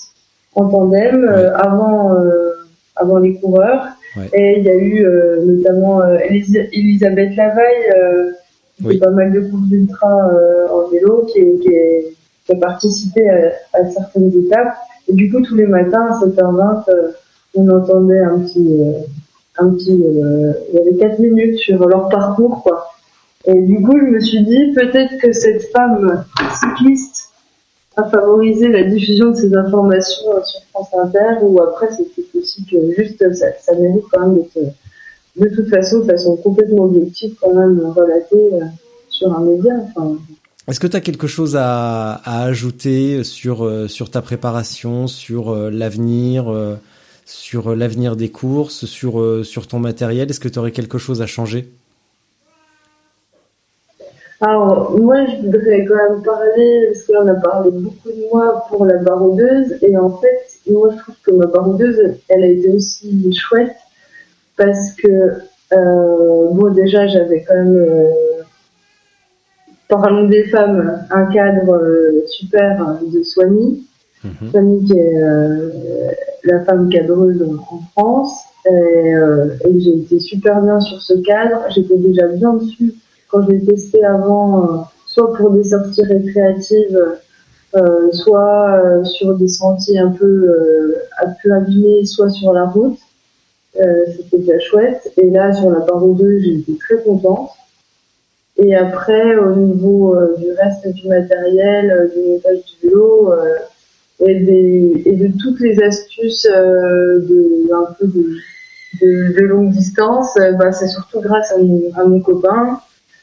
[0.56, 2.52] en tandem euh, avant euh,
[2.96, 3.86] avant les coureurs.
[4.18, 4.30] Ouais.
[4.34, 8.32] Et il y a eu euh, notamment euh, Elis- Elisabeth Lavaille, euh,
[8.78, 8.94] qui Oui.
[8.94, 12.06] fait pas mal de courses d'ultra euh, en vélo, qui, est- qui, est-
[12.46, 14.76] qui a participé à, à certaines étapes.
[15.08, 17.12] Et du coup, tous les matins à 7h20, euh,
[17.56, 19.00] on entendait un petit, euh,
[19.58, 22.88] un petit, euh, il y avait 4 minutes sur leur parcours, quoi.
[23.46, 26.26] Et du coup, je me suis dit, peut-être que cette femme
[26.60, 27.32] cycliste
[27.96, 32.92] a favorisé la diffusion de ces informations sur France Inter, ou après, c'était aussi que
[32.92, 34.74] juste, ça, ça mérite quand même d'être,
[35.36, 38.50] de toute façon, de façon complètement objective, quand même, relatée
[39.10, 39.74] sur un média.
[39.96, 40.18] Enfin,
[40.68, 45.70] Est-ce que tu as quelque chose à, ajouter sur euh, sur ta préparation, sur euh,
[45.70, 46.76] l'avenir, euh,
[47.24, 50.28] sur l'avenir des courses, sur ton matériel?
[50.28, 51.70] Est-ce que tu aurais quelque chose à changer?
[54.42, 58.86] Alors, moi, je voudrais quand même parler, parce qu'on a parlé beaucoup de moi pour
[58.86, 63.34] la baroudeuse, et en fait, moi, je trouve que ma baroudeuse, elle a été aussi
[63.34, 63.76] chouette,
[64.58, 65.32] parce que,
[65.72, 67.88] bon, déjà, j'avais quand même,
[70.02, 73.86] parlons des femmes, un cadre euh, super de Soigny.
[74.52, 75.70] Soigny qui est euh,
[76.44, 81.62] la femme cadreuse en France, et, euh, et j'ai été super bien sur ce cadre,
[81.70, 82.96] j'étais déjà bien dessus
[83.30, 87.00] quand je l'ai testé avant, euh, soit pour des sorties récréatives,
[87.76, 92.66] euh, soit euh, sur des sentiers un peu, euh, un peu abîmés, soit sur la
[92.66, 92.98] route.
[93.80, 95.12] Euh, C'était déjà chouette.
[95.18, 97.50] Et là, sur la barre 2, j'ai été très contente.
[98.58, 103.56] Et après, au niveau euh, du reste du matériel, euh, du montage du vélo, euh,
[104.26, 108.38] et, des, et de toutes les astuces euh, de, un peu de,
[109.02, 112.80] de, de longue distance, bah, c'est surtout grâce à mon, à mon copain,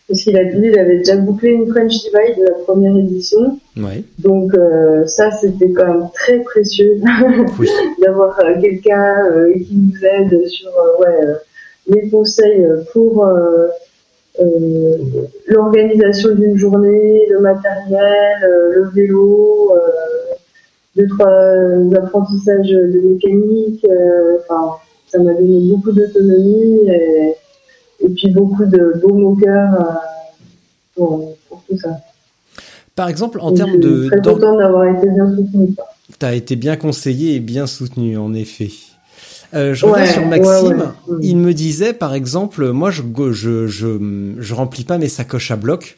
[0.06, 3.58] parce qu'il a dit il avait déjà bouclé une French Divide de la première édition.
[3.78, 4.04] Ouais.
[4.18, 7.00] Donc euh, ça, c'était quand même très précieux
[7.58, 7.68] Oui.
[8.04, 10.70] d'avoir euh, quelqu'un euh, qui nous aide sur
[11.00, 11.36] ouais,
[11.88, 13.26] les conseils pour
[14.40, 14.96] euh,
[15.46, 19.78] l'organisation d'une journée, le matériel, euh, le vélo, euh,
[20.96, 21.30] deux trois
[22.02, 23.84] apprentissages de mécanique.
[23.84, 24.76] euh, Enfin,
[25.08, 27.34] ça m'a donné beaucoup d'autonomie et,
[28.00, 29.84] et puis beaucoup de beaux moqueurs euh,
[30.96, 31.90] pour, pour tout ça.
[32.94, 35.74] Par exemple, en termes de très contente d'avoir été bien soutenue.
[35.74, 35.86] quoi.
[36.18, 38.68] T'as été bien conseillé et bien soutenu, en effet.
[39.54, 40.66] Euh, je reviens Ouais, sur Maxime.
[40.78, 41.18] ouais, ouais.
[41.22, 45.56] Il me disait, par exemple, moi, je, je, je, je remplis pas mes sacoches à
[45.56, 45.96] bloc.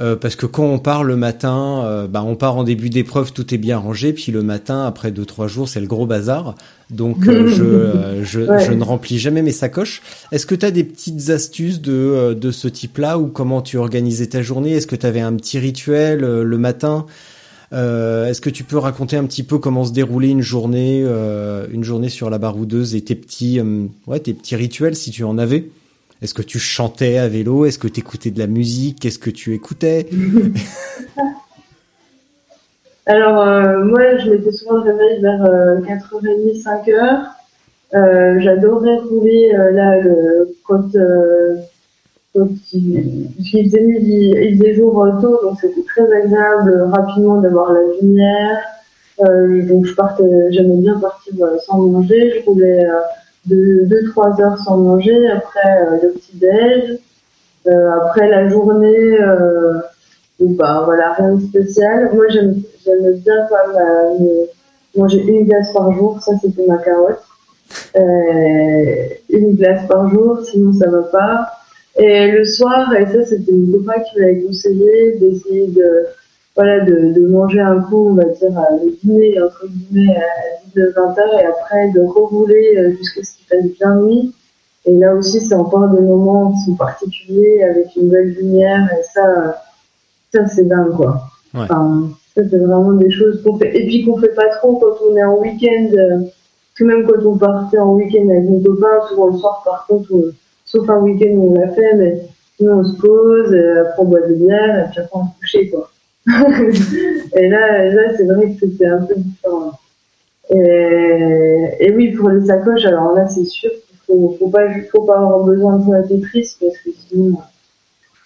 [0.00, 3.32] euh, parce que quand on part le matin, euh, bah on part en début d'épreuve,
[3.32, 6.56] tout est bien rangé, puis le matin, après deux trois jours, c'est le gros bazar.
[6.90, 7.46] Donc euh,
[8.22, 8.64] je, je, Ouais.
[8.64, 10.02] je ne remplis jamais mes sacoches.
[10.32, 14.26] Est-ce que tu as des petites astuces de, de ce type-là ou comment tu organisais
[14.26, 14.72] ta journée?
[14.72, 17.06] Est-ce que tu avais un petit rituel euh, le matin?
[17.74, 21.66] Euh, Est-ce que tu peux raconter un petit peu comment se déroulait une journée, euh,
[21.72, 23.86] une journée sur la baroudeuse et tes petits, euh,
[24.18, 25.70] tes petits rituels si tu en avais?
[26.22, 27.66] Est-ce que tu chantais à vélo?
[27.66, 29.00] Est-ce que tu écoutais de la musique?
[29.00, 30.06] Qu'est-ce que tu écoutais?
[33.06, 33.44] Alors,
[33.84, 37.26] moi, je m'étais souvent réveillée vers euh, 4h30, 5h.
[37.94, 40.88] Euh, J'adorais rouler là, le, quand,
[42.36, 47.80] euh, quand il, il jour euh, tôt, donc c'était très agréable euh, rapidement d'avoir la
[48.00, 48.58] lumière.
[49.20, 52.40] Euh, donc, je partais, j'aimais bien partir euh, sans manger.
[52.40, 55.28] Je roulais euh, 2-3 heures sans manger.
[55.28, 56.98] Après, euh, le petit-déj.
[57.66, 59.80] Euh, après la journée, euh,
[60.40, 62.10] bah voilà, rien de spécial.
[62.14, 64.44] Moi, j'aime j'aime bien quand euh,
[64.96, 67.22] manger une glace par jour, ça c'était ma carotte.
[67.96, 71.46] Euh, une glace par jour, sinon ça va pas.
[71.96, 76.06] Et le soir, et ça c'était mon copain qui m'avait conseillé d'essayer de
[76.56, 80.78] voilà de, de manger un coup, on va dire à le dîner entre guillemets à
[80.78, 84.34] 19-20 heures et après de rerouler euh, jusqu'à ce qu'il fasse bien nuit.
[84.86, 89.02] Et là aussi, c'est encore des moments qui sont particuliers avec une belle lumière et
[89.02, 89.62] ça,
[90.32, 91.22] ça c'est dingue quoi.
[91.54, 91.60] Ouais.
[91.62, 94.96] Enfin, ça c'est vraiment des choses qu'on fait et puis qu'on fait pas trop quand
[95.10, 95.88] on est en week-end.
[95.96, 99.62] euh, Parce que même quand on partait en week-end avec nos copains, souvent le soir
[99.64, 100.32] par contre, on-
[100.74, 102.22] sauf un week-end où on l'a fait, mais
[102.56, 105.38] sinon on se pose, euh, après on boit des bières et puis après on se
[105.40, 105.90] coucher quoi.
[107.36, 109.72] et là, là c'est vrai que c'était un peu différent.
[110.50, 115.18] Et, oui, pour les sacoches, alors là c'est sûr qu'il faut, faut pas, faut pas
[115.18, 117.38] avoir besoin de la Tetris parce que sinon,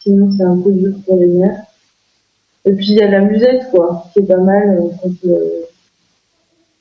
[0.01, 1.65] sinon c'est un peu dur pour les nerfs.
[2.65, 5.65] Et puis il y a la musette quoi, qui est pas mal euh, quand, euh,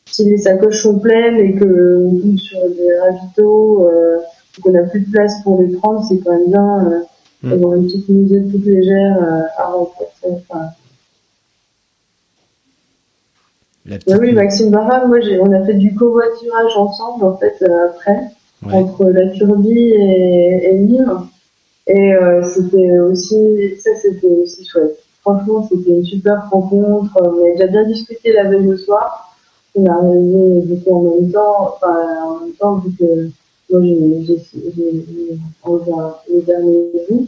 [0.05, 4.17] si les sacoches sont pleines et que on sur des ravitaux, euh,
[4.61, 6.99] qu'on n'a plus de place pour les prendre, c'est quand même bien euh,
[7.43, 7.49] Mm.
[7.51, 9.75] d'avoir une petite musette toute légère euh, à.
[10.23, 10.69] Enfin,
[13.85, 17.89] La bah oui, Maxime Barra, moi on a fait du covoiturage ensemble en fait euh,
[17.89, 18.19] après.
[18.65, 18.73] Ouais.
[18.73, 20.87] entre la Turbie et, et.
[21.89, 24.97] Et c'était aussi, ça c'était aussi chouette.
[25.21, 27.11] Franchement, c'était une super rencontre.
[27.21, 29.33] On a déjà bien discuté la veille au soir.
[29.75, 31.95] On est arrivé du coup en même temps, enfin
[32.25, 33.29] en même temps vu que
[33.69, 33.93] moi j'ai
[35.65, 36.77] un- le dernier
[37.09, 37.27] bout.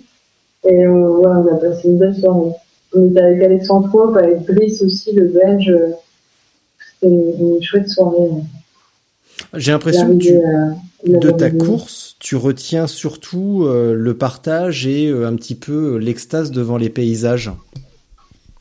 [0.67, 2.51] Et on, ouais, on a passé une belle soirée.
[2.93, 5.73] On était avec Alexandre Pope, avec Brice aussi, le Belge.
[7.01, 8.29] C'était une, une chouette soirée.
[9.53, 15.07] J'ai l'impression que tu, euh, de ta course, tu retiens surtout euh, le partage et
[15.07, 17.51] euh, un petit peu l'extase devant les paysages.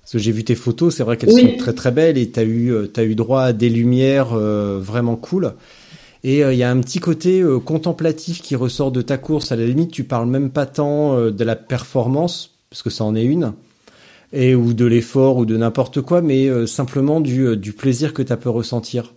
[0.01, 1.43] Parce que j'ai vu tes photos, c'est vrai qu'elles Oui.
[1.53, 4.79] sont très très belles et tu as eu, t'as eu droit à des lumières euh,
[4.81, 5.53] vraiment cool.
[6.25, 9.53] Et euh, il y a un petit côté euh, contemplatif qui ressort de ta course.
[9.53, 13.05] À la limite, tu parles même pas tant euh, de la performance, parce que ça
[13.05, 13.53] en est une,
[14.33, 18.37] et ou de l'effort ou de n'importe quoi, mais simplement du, du plaisir que tu
[18.37, 19.15] pu ressentir.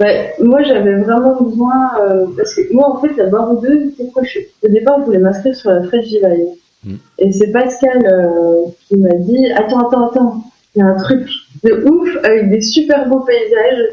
[0.00, 1.90] Ben, moi, j'avais vraiment besoin,
[2.36, 4.40] parce que moi, en fait, la baroudeuse, pourquoi je.
[4.66, 6.48] Au départ, je voulais m'inscrire sur la fraîche Givaille.
[6.84, 6.94] Mm.
[7.18, 11.28] Et c'est Pascal qui m'a dit, attends, attends, attends, il y a un truc
[11.64, 13.88] de ouf avec des super beaux paysages.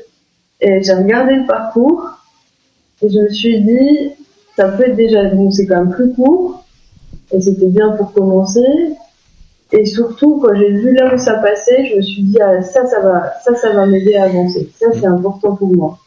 [0.61, 2.09] Et j'ai regardé le parcours
[3.01, 4.11] et je me suis dit,
[4.55, 6.65] ça peut être déjà, bon, c'est quand même plus court
[7.31, 8.91] et c'était bien pour commencer.
[9.71, 12.85] Et surtout, quand j'ai vu là où ça passait, je me suis dit, ah, ça,
[12.87, 14.67] ça va, ça, ça va m'aider à avancer.
[14.79, 15.99] Ça, c'est important pour moi.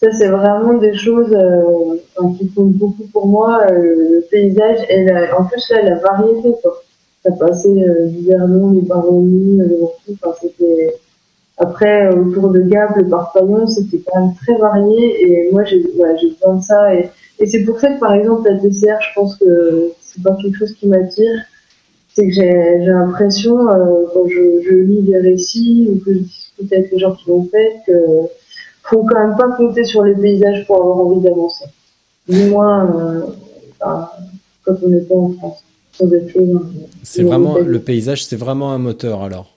[0.00, 1.96] Ça, c'est vraiment des choses euh,
[2.38, 5.06] qui comptent beaucoup pour moi, euh, le paysage et
[5.36, 6.54] en plus là, la variété.
[6.62, 6.82] Quoi.
[7.24, 10.94] Ça passait euh, du Vernon, les Baronnies, euh, le Ventoux, enfin, c'était...
[11.60, 16.16] Après, autour de Gap, le Parpaillon, c'était quand même très varié et moi, j'ai ouais,
[16.20, 16.94] j'ai besoin de ça.
[16.94, 17.10] Et,
[17.40, 20.56] et c'est pour ça que, par exemple, la TCR, je pense que c'est pas quelque
[20.56, 21.42] chose qui m'attire
[22.18, 26.18] c'est que j'ai j'ai l'impression, euh, quand je, je lis des récits ou que je
[26.18, 27.92] discute avec les gens qui l'ont fait, que
[28.82, 31.66] faut quand même pas compter sur les paysages pour avoir envie d'avancer.
[32.28, 33.20] Du moins, euh,
[33.80, 34.10] enfin,
[34.64, 35.62] quand on n'est pas en France.
[35.98, 36.58] Choses, euh,
[37.02, 39.54] C'est vraiment le paysage, c'est vraiment un moteur alors.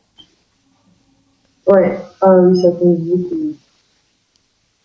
[1.68, 3.54] Ouais, ah oui, ça compte beaucoup.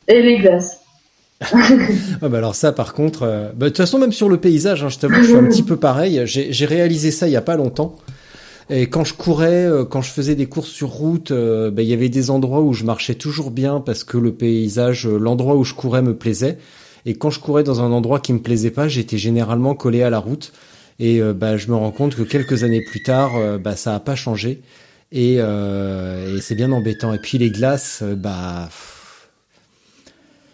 [0.09, 0.81] Et les glaces.
[2.23, 4.83] Ah bah alors ça par contre, euh, bah, de toute façon même sur le paysage,
[4.83, 6.23] hein, je t'avoue je suis un petit peu pareil.
[6.25, 7.97] J'ai réalisé ça il y a pas longtemps.
[8.69, 11.89] Et quand je courais, euh, quand je faisais des courses sur route, euh, ben, il
[11.89, 15.63] y avait des endroits où je marchais toujours bien parce que le paysage, l'endroit où
[15.63, 16.59] je courais me plaisait.
[17.05, 20.11] Et quand je courais dans un endroit qui me plaisait pas, j'étais généralement collé à
[20.11, 20.53] la route.
[20.99, 24.15] Et bah, je me rends compte que quelques années plus tard, bah, ça a pas
[24.15, 24.61] changé.
[25.13, 27.13] Et, et c'est bien embêtant.
[27.13, 28.69] Et puis les glaces, bah,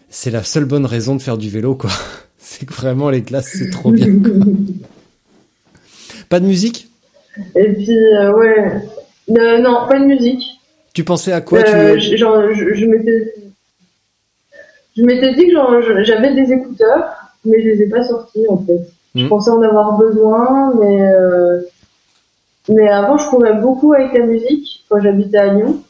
[0.09, 1.91] c'est la seule bonne raison de faire du vélo, quoi.
[2.37, 4.07] C'est que vraiment les glaces, c'est trop bien.
[6.29, 6.89] Pas de musique?
[7.55, 8.81] Et puis, euh, ouais.
[9.29, 10.43] Euh, non, pas de musique.
[10.93, 11.59] Tu pensais à quoi?
[11.59, 12.17] Euh, tu...
[12.17, 13.33] genre, je, je m'étais...
[14.95, 17.05] Je m'étais dit que j'avais des écouteurs,
[17.45, 18.91] mais je les ai pas sortis, en fait.
[19.15, 19.29] Je hmm.
[19.29, 21.11] pensais en avoir besoin, mais...
[22.69, 25.83] Mais avant, je courais beaucoup avec la musique, quand j'habitais à Lyon.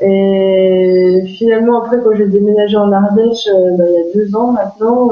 [0.00, 5.10] Et finalement, après, quand j'ai déménagé en Ardèche, bah, il y a deux ans maintenant,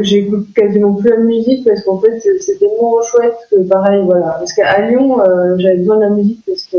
[0.00, 4.52] j'écoute quasiment plus la musique parce qu'en fait c'était moins chouette que pareil voilà parce
[4.52, 6.76] qu'à Lyon euh, j'avais besoin de la musique parce que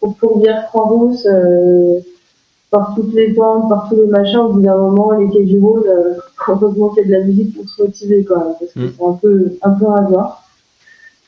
[0.00, 2.00] pour, pour bien Croix-Rousse euh,
[2.70, 6.14] par toutes les bandes par tous les machins au bout d'un moment les Rhône euh,
[6.48, 8.92] heureusement qu'il y a de la musique pour se motiver même parce que mm.
[8.96, 10.42] c'est un peu un peu hasard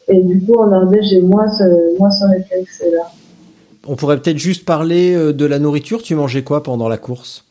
[0.09, 3.11] et du coup en Ardèche j'ai moins ce moins ce réflexe là
[3.87, 7.45] on pourrait peut-être juste parler euh, de la nourriture tu mangeais quoi pendant la course?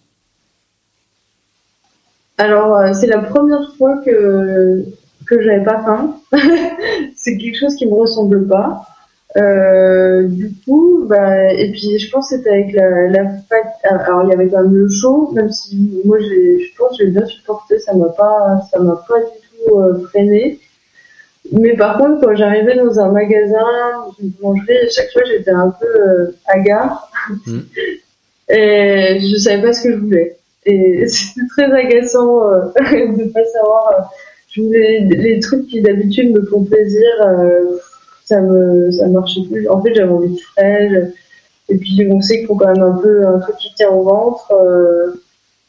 [2.41, 4.83] Alors, euh, c'est la première fois que
[5.27, 6.15] que j'avais pas faim.
[7.15, 8.81] c'est quelque chose qui me ressemble pas.
[9.37, 13.21] Euh, du coup, bah, et puis je pense que c'était avec la, la
[13.83, 17.11] Alors, il y avait quand même le chaud, même si moi, je pense que j'ai
[17.11, 17.79] bien supporté.
[17.79, 20.59] Ça m'a pas, ça m'a pas du tout euh, freiné.
[21.51, 23.65] Mais par contre, quand j'arrivais dans un magasin,
[24.21, 27.09] une boulangerie, chaque fois, j'étais un peu euh, hagard.
[27.45, 27.59] Mmh.
[28.49, 30.37] et je savais pas ce que je voulais.
[30.65, 33.93] Et c'était très agaçant euh, de pas savoir.
[33.93, 34.03] Euh,
[34.49, 37.77] je voulais les trucs qui d'habitude me font plaisir, euh,
[38.31, 39.67] ça me ça marchait plus.
[39.69, 41.11] En fait, j'avais envie de frais.
[41.69, 44.03] Et puis on sait qu'il faut quand même un peu un truc qui tient au
[44.03, 44.51] ventre.
[44.51, 45.13] Euh.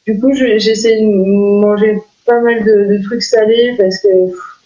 [0.06, 4.08] du coup, j'essaie de manger pas mal de, de, trucs salés parce que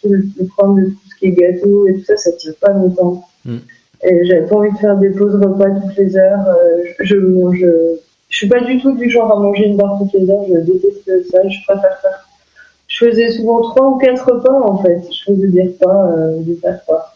[0.04, 3.24] le, problème de tout ce qui est gâteau et tout ça, ça tient pas longtemps.
[3.44, 3.56] Mm.
[4.04, 6.46] Et j'avais pas envie de faire des pauses repas toutes les heures.
[7.00, 7.64] je, je mange
[8.28, 10.58] je suis pas du tout du genre à manger une barre toutes les heures, je
[10.58, 12.28] déteste ça, je préfère faire.
[12.88, 15.00] Je faisais souvent trois ou quatre repas en fait.
[15.10, 17.15] Je faisais des repas, euh, des repas.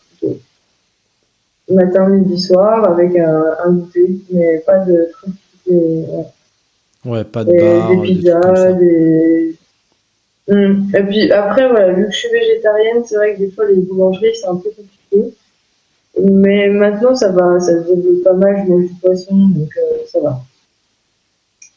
[1.70, 5.34] Matin, midi, soir, avec un, un goûter, mais pas de trucs.
[5.66, 6.04] Des,
[7.04, 7.24] ouais.
[7.24, 9.54] pas de bar, Des pizzas, des.
[10.48, 10.88] Hum.
[10.94, 13.76] Et puis après, voilà, vu que je suis végétarienne, c'est vrai que des fois les
[13.76, 15.34] boulangeries c'est un peu compliqué.
[16.20, 19.98] Mais maintenant ça va, ça se développe pas mal, je mange du poisson, donc euh,
[20.08, 20.40] ça va.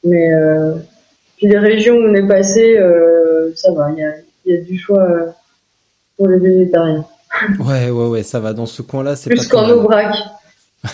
[0.04, 0.74] Mais euh,
[1.38, 4.14] puis les régions où on est passé, euh, ça va, il y a,
[4.46, 5.28] y a, du choix euh,
[6.18, 7.06] pour les végétariens.
[7.60, 8.54] Ouais, ouais, ouais, ça va.
[8.54, 10.16] Dans ce coin-là, c'est plus qu'en Aubrac.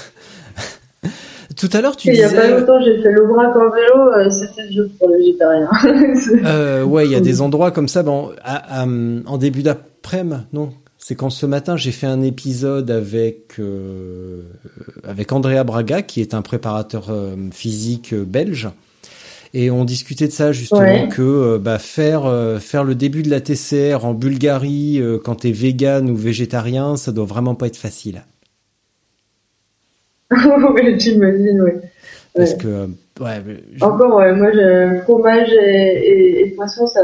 [1.57, 2.27] Tout à l'heure, tu disais.
[2.29, 5.17] Il y a pas longtemps, j'ai fait l'Aubrac en vélo, euh, c'était dur pour les
[5.17, 5.69] végétariens.
[6.45, 8.03] euh, ouais, il y a des endroits comme ça.
[8.03, 14.43] Bon, en début d'après-midi, non c'est quand ce matin j'ai fait un épisode avec euh,
[15.03, 18.69] avec Andrea Braga qui est un préparateur euh, physique belge
[19.53, 23.29] et on discutait de ça justement que euh, bah, faire euh, faire le début de
[23.29, 27.77] la TCR en Bulgarie euh, quand t'es vegan ou végétarien, ça doit vraiment pas être
[27.77, 28.23] facile.
[30.97, 31.71] j'imagine, oui.
[32.35, 32.87] Parce que
[33.19, 33.41] ouais,
[33.81, 37.01] encore ouais, moi je, fromage et, et, poisson ça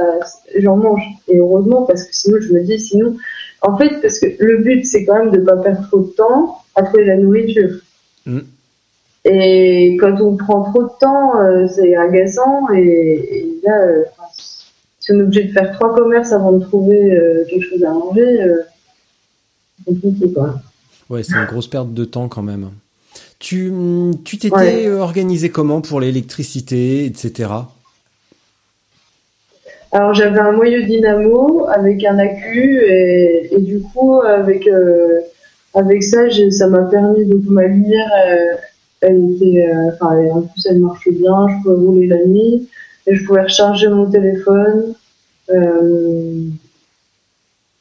[0.60, 3.18] j'en mange et heureusement parce que sinon je me dis sinon
[3.62, 6.62] en fait parce que le but c'est quand même de pas perdre trop de temps
[6.76, 7.80] à trouver la nourriture.
[8.28, 8.42] Mm.
[9.26, 12.70] Et quand on prend trop de temps, euh, c'est agaçant.
[12.76, 14.04] Et, là, euh,
[15.00, 17.92] si on est obligé de faire trois commerces avant de trouver euh, quelque chose à
[17.92, 18.48] manger,
[19.78, 20.56] c'est compliqué quoi.
[21.10, 22.70] Ouais, c'est une grosse perte de temps quand même.
[23.40, 23.72] Tu
[24.24, 27.50] tu t'étais organisé comment pour l'électricité, etc.
[29.92, 34.68] Alors j'avais un moyeu dynamo avec un accu et, et du coup avec
[35.74, 38.10] avec ça ça m'a permis de ma lumière
[39.06, 42.68] elle était, euh, enfin, en plus elle marchait bien, je pouvais rouler la nuit
[43.08, 44.94] et je pouvais recharger mon téléphone.
[45.52, 46.42] Euh,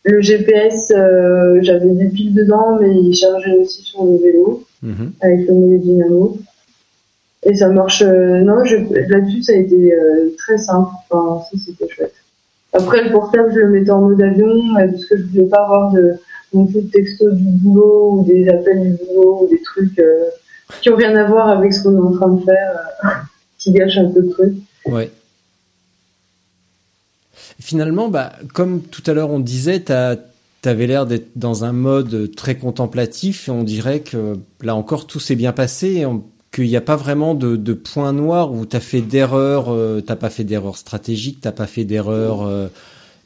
[0.04, 5.12] le GPS, euh, j'avais des piles dedans, mais il chargeait aussi sur le vélo mhm.
[5.22, 6.38] avec le milieu dynamo.
[7.44, 8.02] Et ça marche.
[8.02, 9.92] non, là-dessus, ça a été
[10.38, 10.90] très simple.
[11.10, 12.14] Enfin, ça, c'était chouette.
[12.72, 15.92] Après, le portable, je le mettais en mode avion parce que je voulais pas avoir
[15.92, 16.14] de
[16.54, 20.00] non plus de texto du boulot ou des appels du boulot ou des trucs
[20.80, 23.08] qui ont rien à voir avec ce qu'on est en train de faire, euh,
[23.58, 24.54] qui gâche un peu de trucs.
[24.86, 25.10] Ouais.
[27.60, 30.16] Finalement, bah, comme tout à l'heure on disait, tu as,
[30.64, 35.20] T'avais l'air d'être dans un mode très contemplatif et on dirait que là encore tout
[35.20, 36.06] s'est bien passé,
[36.54, 40.16] qu'il n'y a pas vraiment de, de point noir où t'as fait d'erreur, euh, t'as
[40.16, 42.68] pas fait d'erreur stratégique, t'as pas fait d'erreur euh,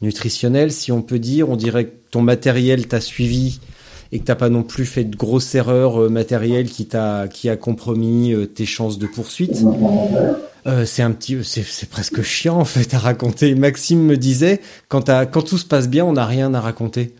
[0.02, 1.48] nutritionnelle, si on peut dire.
[1.48, 3.60] On dirait que ton matériel t'a suivi
[4.10, 7.48] et que t'as pas non plus fait de grosses erreurs euh, matérielles qui t'a qui
[7.48, 9.62] a compromis euh, tes chances de poursuite.
[10.66, 13.54] Euh, c'est un petit, c'est, c'est presque chiant en fait à raconter.
[13.54, 17.14] Maxime me disait quand quand tout se passe bien, on n'a rien à raconter.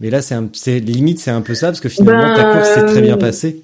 [0.00, 2.68] Mais là, c'est un, c'est limite, c'est un peu ça parce que finalement ta course
[2.74, 3.62] s'est très bien passée.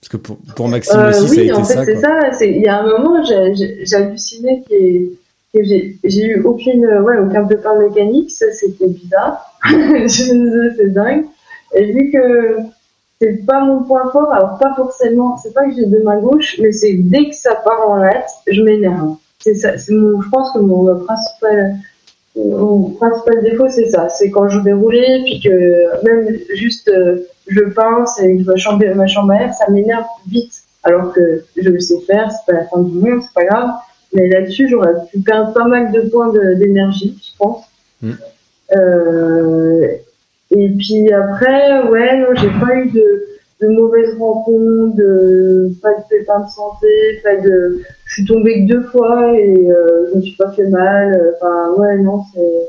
[0.00, 2.44] Parce que pour, pour Maxime Euh, aussi, ça a oui, été en fait, ça.
[2.44, 8.30] Il y a un moment, halluciné que, j'ai j'ai eu aucune, ouais, aucun pépin mécanique.
[8.30, 9.53] Ça, c'était bizarre.
[10.08, 11.24] C'est dingue.
[11.74, 12.58] Et vu que
[13.20, 16.58] c'est pas mon point fort, alors pas forcément, c'est pas que j'ai deux mains gauches,
[16.60, 19.16] mais c'est dès que ça part en latte, je m'énerve.
[19.38, 21.76] C'est ça, c'est mon, je pense que mon principal,
[22.36, 24.08] mon principal défaut, c'est ça.
[24.08, 28.56] C'est quand je vais rouler, puis que même juste, euh, je pince et je dois
[28.56, 30.62] chamber ma chambre à air, ça m'énerve vite.
[30.82, 33.70] Alors que je le sais faire, c'est pas la fin du monde, c'est pas grave.
[34.12, 37.64] Mais là-dessus, j'aurais pu perdre pas mal de points d'énergie, je pense.
[38.02, 38.12] Mm.
[38.76, 39.88] Euh,
[40.50, 43.26] et puis après, ouais, non, j'ai pas eu de,
[43.66, 44.96] mauvaises rencontres,
[45.80, 50.10] pas de pépins de santé, pas de, je suis tombée que deux fois et euh,
[50.10, 51.34] je me suis pas fait mal.
[51.36, 52.68] Enfin, ouais, non, c'est.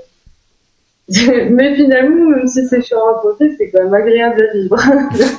[1.52, 4.78] Mais finalement, même si c'est chiant à raconter, c'est quand même agréable à vivre.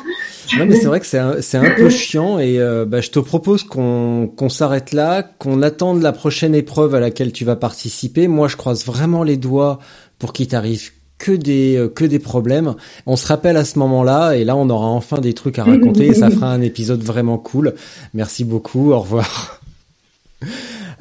[0.58, 3.18] Non, mais c'est vrai que c'est un, un peu chiant et euh, bah, je te
[3.18, 8.28] propose qu'on qu'on s'arrête là, qu'on attende la prochaine épreuve à laquelle tu vas participer.
[8.28, 9.78] Moi, je croise vraiment les doigts
[10.18, 12.74] pour qu'il t'arrive que des euh, que des problèmes.
[13.06, 16.06] On se rappelle à ce moment-là et là, on aura enfin des trucs à raconter
[16.06, 17.74] et ça fera un épisode vraiment cool.
[18.14, 18.92] Merci beaucoup.
[18.92, 19.60] Au revoir.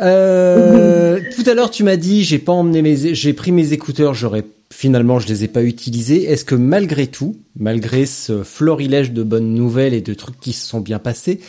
[0.01, 4.13] Euh, tout à l'heure, tu m'as dit, j'ai pas emmené mes, j'ai pris mes écouteurs,
[4.13, 6.23] j'aurais finalement, je les ai pas utilisés.
[6.23, 10.67] Est-ce que malgré tout, malgré ce florilège de bonnes nouvelles et de trucs qui se
[10.67, 11.39] sont bien passés,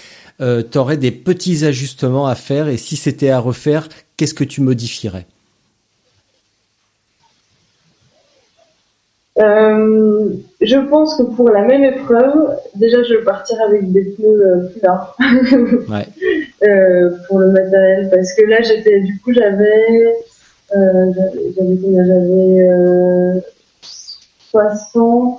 [0.40, 2.68] euh, t'aurais des petits ajustements à faire?
[2.68, 5.26] Et si c'était à refaire, qu'est-ce que tu modifierais?
[9.38, 10.30] Euh,
[10.62, 14.68] je pense que pour la même épreuve, déjà je vais partir avec des pneus euh,
[14.70, 15.10] plus larges.
[15.90, 16.06] Ouais.
[16.66, 20.16] euh, pour le matériel parce que là j'étais du coup j'avais
[20.74, 22.04] euh, j'avais j'avais combien?
[22.06, 23.40] J'avais euh,
[23.82, 25.38] 60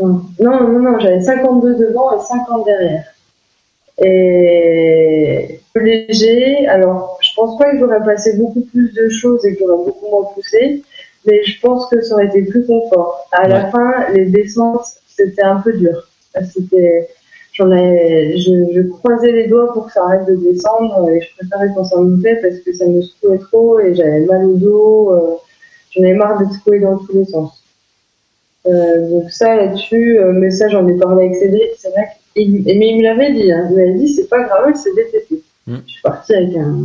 [0.00, 0.22] non.
[0.40, 3.04] Non non, non j'avais 52 devant et 50 derrière.
[4.04, 9.60] Et léger alors je pense pas que j'aurais passé beaucoup plus de choses et que
[9.60, 10.82] j'aurais beaucoup moins poussé
[11.26, 13.26] mais je pense que ça aurait été plus confort.
[13.32, 16.08] À la fin, les descentes, c'était un peu dur.
[16.52, 17.08] C'était,
[17.52, 21.28] j'en ai, je, je croisais les doigts pour que ça arrête de descendre et je
[21.36, 25.12] préférais quand ça montait parce que ça me secouait trop et j'avais mal au dos.
[25.12, 25.34] euh,
[25.90, 27.62] j'en avais marre d'être secouée dans tous les sens.
[28.66, 32.04] Euh, donc ça là-dessus, euh, mais ça j'en ai parlé avec Cédric, c'est vrai
[32.34, 35.42] qu'il- mais il me l'avait dit, hein, il m'avait dit c'est pas grave, c'est DTP.
[35.66, 35.76] Mm.
[35.86, 36.76] Je suis partie avec un,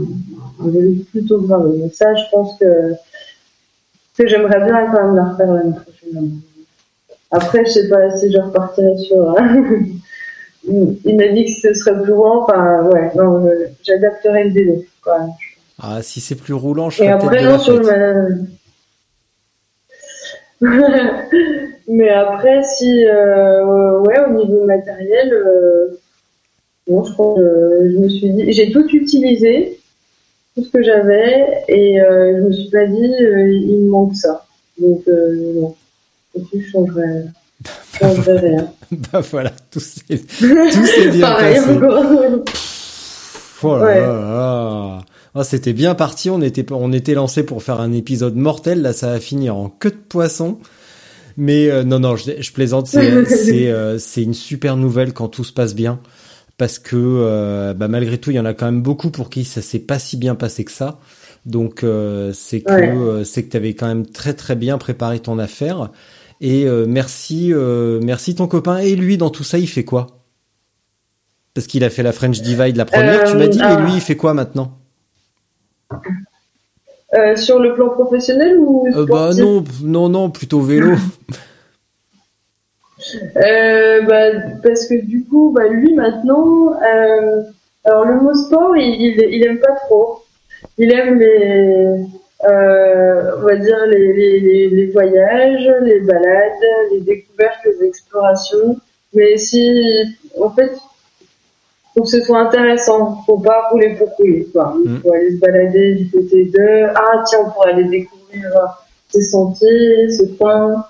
[0.63, 1.77] un vélo plutôt grave.
[1.77, 2.93] Donc ça, je pense que
[4.17, 6.31] que j'aimerais bien quand même la refaire l'année prochaine.
[7.31, 9.35] Après, je sais pas si je repartirai sur.
[10.67, 12.43] il il m'a dit que ce serait plus grand.
[12.43, 13.49] Enfin, ouais, non,
[13.83, 14.87] j'adapterai le délai.
[15.03, 15.27] Quoi.
[15.79, 18.45] Ah, si c'est plus roulant, je Et ferais après, non, sur le.
[21.87, 23.05] Mais après, si.
[23.05, 25.33] euh, ouais, au niveau matériel.
[25.33, 25.99] Euh,
[26.87, 28.51] bon, je crois que je me suis dit.
[28.51, 29.79] J'ai tout utilisé,
[30.57, 34.15] tout ce que j'avais, et euh, je me suis pas dit, euh, il me manque
[34.15, 34.45] ça.
[34.81, 35.75] Donc, euh, non.
[36.35, 37.25] Je changerais,
[37.63, 38.71] je changerais rien.
[39.13, 40.03] bah voilà, tout s'est
[41.11, 41.79] bien Pareil, passé.
[43.63, 43.99] Oh là Ouais.
[43.99, 44.99] là là.
[45.35, 48.93] Ah, c'était bien parti, on était on était lancé pour faire un épisode mortel, là
[48.93, 50.57] ça va finir en queue de poisson.
[51.37, 55.27] Mais euh, non non, je, je plaisante, c'est c'est euh, c'est une super nouvelle quand
[55.27, 55.99] tout se passe bien
[56.57, 59.43] parce que euh, bah, malgré tout, il y en a quand même beaucoup pour qui
[59.45, 60.99] ça s'est pas si bien passé que ça.
[61.45, 62.89] Donc euh, c'est que Ouais.
[62.95, 65.91] euh, c'est que tu avais quand même très très bien préparé ton affaire
[66.41, 70.07] et euh, merci euh, merci ton copain et lui dans tout ça, il fait quoi?
[71.53, 73.73] Parce qu'il a fait la French Divide la première, tu m'as dit, ah.
[73.79, 74.77] et lui il fait quoi maintenant?
[77.13, 80.95] Euh, sur le plan professionnel ou Euh, Bah non, non non, plutôt vélo.
[83.37, 87.41] Euh, bah, parce que du coup, bah, lui maintenant, euh,
[87.85, 90.23] alors le mot sport, il, il, il aime pas trop.
[90.77, 92.05] Il aime les,
[92.49, 98.77] euh, on va dire les, les, les, les voyages, les balades, les découvertes, les explorations.
[99.13, 99.79] Mais si,
[100.39, 100.71] en fait,
[101.93, 103.23] faut que ce soit intéressant.
[103.25, 104.75] Faut pas rouler pour rouler, quoi.
[104.85, 104.99] Il Mm.
[105.01, 108.51] faut aller se balader du côté de, ah tiens, on pourrait aller découvrir
[109.09, 110.85] ses sentiers, ce coin.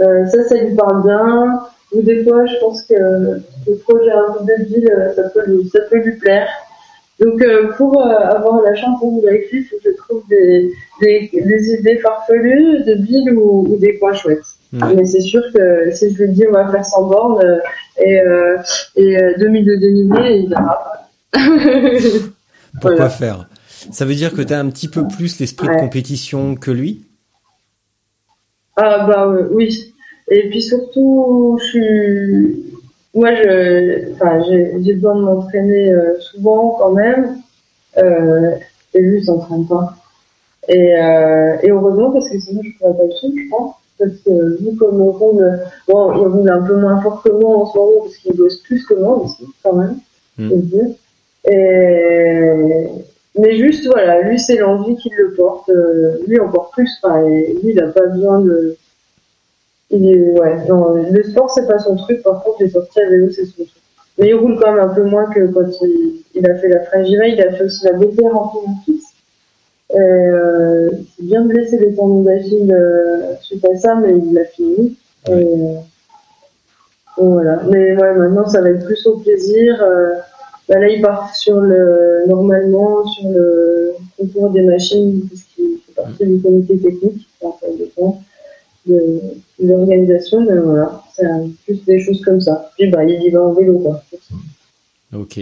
[0.00, 1.60] Euh, ça, ça lui parle bien.
[1.92, 5.68] Ou des fois, je pense que le projet un peu de ville, ça peut lui,
[5.70, 6.48] ça peut lui plaire.
[7.18, 10.70] Donc, euh, pour euh, avoir la chance de lui, il faut que je trouve des,
[11.00, 14.44] des, des idées farfelues de villes ou, ou des coins chouettes.
[14.70, 17.58] Mais c'est sûr que si je lui dis on va faire sans borne euh,
[17.96, 18.20] et,
[18.96, 21.38] et 2000 de dénivelé, il verra pas.
[22.74, 23.08] Pourquoi Voilà.
[23.08, 23.48] faire?
[23.90, 27.06] Ça veut dire que tu as un petit peu plus l'esprit de compétition que lui?
[28.76, 29.87] Ah bah oui.
[30.30, 32.64] Et puis surtout, je suis,
[33.14, 37.38] moi je, enfin j'ai j'ai besoin de m'entraîner euh, souvent quand même.
[37.96, 38.52] Euh,
[38.94, 39.94] et lui il s'entraîne pas.
[40.68, 43.74] Et, euh, et heureusement parce que sinon je pourrais pas le suivre, je pense.
[43.98, 45.58] Parce que vu comme on roule,
[45.88, 48.58] bon, il roule un peu moins fort que moi en ce moment parce qu'il bosse
[48.58, 49.98] plus que moi aussi, quand même.
[50.38, 50.60] Mm.
[50.60, 50.86] dire.
[51.50, 52.86] Et,
[53.38, 55.68] mais juste voilà, lui c'est l'envie qui le porte.
[55.70, 56.90] euh, lui encore plus.
[57.02, 58.76] Enfin, et lui il a pas besoin de.
[59.90, 62.22] Il est, ouais, non, le sport c'est pas son truc.
[62.22, 63.82] Par contre, les sorties à vélo c'est son truc.
[64.18, 66.80] Mais il roule quand même un peu moins que quand il, il a fait la
[66.80, 67.26] Fringiva.
[67.26, 69.04] Il a fait aussi la BTR en mon fils.
[69.94, 74.44] Et, euh, il bien blessé les tendons d'Achille euh, suite à ça, mais il l'a
[74.44, 74.96] fini.
[75.28, 75.78] Et, euh,
[77.18, 77.62] et voilà.
[77.70, 79.82] Mais ouais, maintenant ça va être plus au plaisir.
[79.82, 80.14] Euh,
[80.68, 86.26] bah là, il part sur le, normalement, sur le concours des machines, puisqu'il fait partie
[86.26, 88.20] du comité technique, en fait, dépend
[88.84, 89.20] de, de
[89.60, 92.70] l'organisation, mais voilà, c'est un- plus des choses comme ça.
[92.78, 94.02] Puis, bah, il y va en vélo, quoi.
[95.14, 95.40] Ok.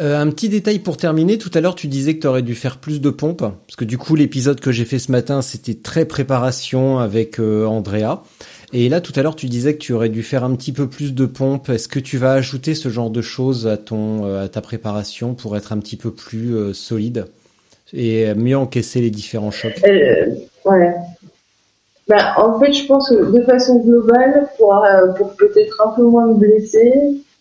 [0.00, 1.36] Euh, un petit détail pour terminer.
[1.36, 3.40] Tout à l'heure, tu disais que tu aurais dû faire plus de pompes.
[3.40, 7.66] Parce que du coup, l'épisode que j'ai fait ce matin, c'était très préparation avec euh,
[7.66, 8.22] Andrea.
[8.72, 10.88] Et là, tout à l'heure, tu disais que tu aurais dû faire un petit peu
[10.88, 11.68] plus de pompes.
[11.68, 15.34] Est-ce que tu vas ajouter ce genre de choses à ton, euh, à ta préparation
[15.34, 17.26] pour être un petit peu plus solide
[17.92, 19.82] et mieux encaisser les différents chocs?
[20.64, 20.94] Ouais.
[22.10, 26.02] Bah, en fait, je pense que de façon globale, pour, euh, pour peut-être un peu
[26.02, 26.92] moins me blesser,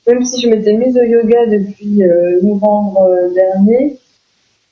[0.07, 3.97] même si je m'étais mise au yoga depuis euh, novembre euh, dernier,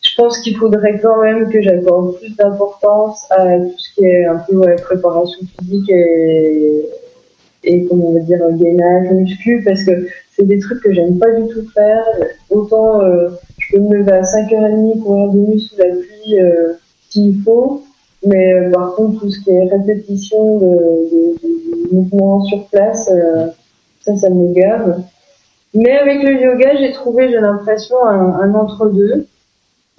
[0.04, 4.26] je pense qu'il faudrait quand même que j'accorde plus d'importance à tout ce qui est
[4.26, 6.86] un peu ouais, préparation physique et,
[7.64, 11.32] et comment on va dire gainage, muscu, parce que c'est des trucs que j'aime pas
[11.32, 12.06] du tout faire.
[12.52, 16.74] Autant euh, je peux me lever à 5h30 courir des nuits sous la pluie euh,
[17.10, 17.82] s'il faut,
[18.28, 22.66] mais euh, par contre tout ce qui est répétition de, de, de- de mouvements sur
[22.68, 23.48] place, euh,
[24.02, 25.02] ça, ça me gave.
[25.74, 29.28] Mais avec le yoga, j'ai trouvé, j'ai l'impression, un, un entre-deux.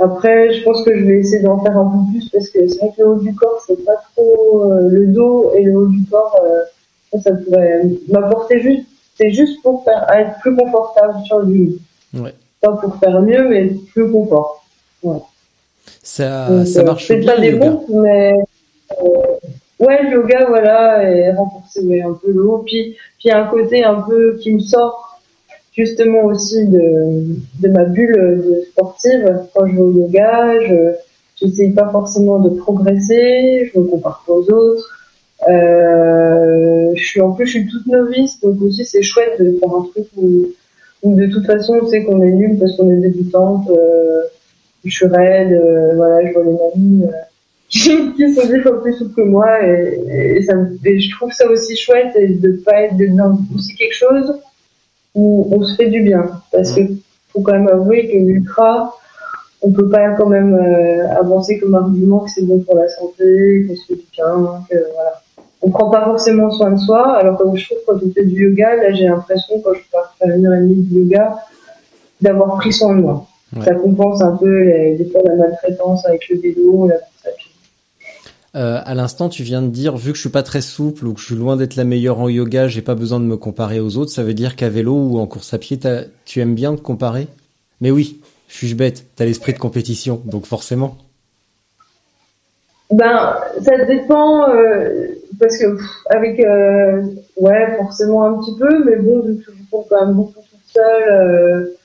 [0.01, 2.79] Après, je pense que je vais essayer d'en faire un peu plus parce que c'est
[2.79, 5.87] vrai que le haut du corps, c'est pas trop euh, le dos et le haut
[5.89, 6.37] du corps,
[7.13, 11.81] ça, ça pourrait m'apporter juste, c'est juste pour faire être plus confortable sur lui.
[12.15, 12.33] Ouais.
[12.61, 14.65] Pas pour faire mieux, mais plus confort.
[16.03, 17.71] Ça, Donc, ça euh, marche c'est bien pas des yoga.
[17.71, 18.35] pompes, mais
[19.03, 22.63] euh, ouais, le yoga, voilà, et renforcer ouais, un peu le haut.
[22.67, 25.21] Puis, puis il y a un côté un peu qui me sort
[25.77, 27.25] justement aussi de,
[27.61, 29.43] de ma bulle de sportive.
[29.55, 30.95] Quand je vais au yoga, je
[31.41, 34.99] j'essaye pas forcément de progresser, je me compare pas aux autres.
[35.49, 39.71] Euh, je suis en plus, je suis toute novice, donc aussi c'est chouette de faire
[39.73, 40.47] un truc où,
[41.03, 43.69] où de toute façon on sait qu'on est nul parce qu'on est débutante.
[43.71, 44.23] Euh,
[45.03, 47.07] raide, euh, voilà, je vois les amis
[47.69, 47.81] qui,
[48.35, 52.53] sont dix fois plus souples que moi et, je trouve ça aussi chouette et de
[52.65, 54.41] pas être dans aussi quelque chose
[55.15, 56.81] où on se fait du bien parce que
[57.29, 58.95] faut quand même avouer que l'ultra
[59.63, 63.67] on peut pas quand même euh, avancer comme argument que c'est bon pour la santé,
[63.67, 65.23] qu'on se fait du bien, que voilà.
[65.61, 68.49] On prend pas forcément soin de soi, alors que je trouve quand on fait du
[68.49, 71.35] yoga, là j'ai l'impression quand je pars faire une heure et demie de yoga,
[72.21, 73.27] d'avoir pris soin de moi.
[73.57, 73.65] Ouais.
[73.65, 77.31] Ça compense un peu les, des fois la maltraitance avec le vélo, la course à
[77.31, 77.51] pied.
[78.57, 81.15] Euh, à l'instant, tu viens de dire, vu que je suis pas très souple ou
[81.15, 83.81] que je suis loin d'être la meilleure en yoga, j'ai pas besoin de me comparer
[83.81, 84.11] aux autres.
[84.11, 85.79] Ça veut dire qu'à vélo ou en course à pied,
[86.25, 87.29] tu aimes bien te comparer?
[87.81, 90.97] Mais oui, suis-je bête T'as l'esprit de compétition, donc forcément.
[92.91, 97.03] Ben, ça dépend, euh, parce que pff, avec, euh,
[97.37, 101.78] ouais, forcément un petit peu, mais bon, je cours quand même beaucoup toute seule, euh,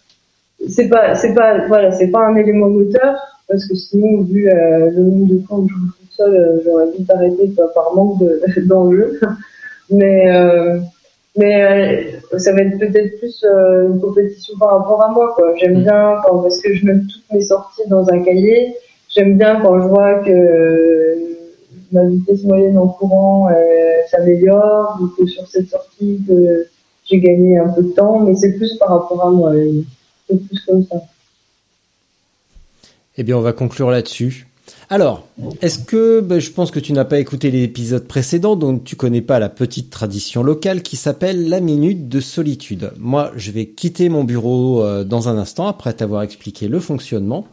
[0.68, 3.16] c'est pas, c'est pas, voilà, c'est pas un élément moteur,
[3.47, 6.61] parce que sinon, vu euh, le nombre de fois où je joue toute seule, euh,
[6.66, 9.20] j'aurais vite arrêté quoi, par manque de- d'enjeu.
[9.89, 10.80] mais, euh,
[11.38, 11.64] mais
[12.34, 15.53] euh, ça va être peut-être plus euh, une compétition par rapport à moi, quoi.
[15.59, 15.84] J'aime Mm.
[15.84, 18.76] bien quand, parce que je note toutes mes sorties dans un cahier.
[19.09, 21.18] J'aime bien quand je vois que
[21.91, 23.53] ma vitesse moyenne en courant euh,
[24.09, 26.66] s'améliore, ou que sur cette sortie que
[27.05, 29.51] j'ai gagné un peu de temps, mais c'est plus par rapport à moi.
[30.65, 30.95] Ça.
[33.17, 34.47] Eh bien, on va conclure là-dessus.
[34.89, 35.27] Alors,
[35.61, 39.21] est-ce que ben, je pense que tu n'as pas écouté l'épisode précédent, donc tu connais
[39.21, 42.91] pas la petite tradition locale qui s'appelle la minute de solitude.
[42.97, 47.47] Moi, je vais quitter mon bureau euh, dans un instant après t'avoir expliqué le fonctionnement.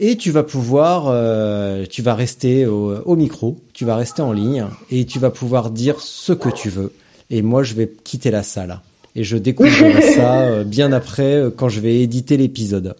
[0.00, 4.66] Et tu vas pouvoir, euh, tu vas rester au micro, tu vas rester en ligne
[4.90, 6.92] et tu vas pouvoir dire ce que tu veux.
[7.30, 8.80] Et moi, je vais quitter la salle
[9.14, 12.96] et je découvrirai ça euh, bien après euh, quand je vais éditer l'épisode.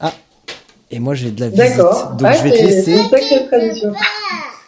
[0.00, 0.12] Ah,
[0.90, 2.12] et moi j'ai de la visite, D'accord.
[2.12, 2.96] donc Ah, je vais te laisser.
[3.48, 3.92] tradition.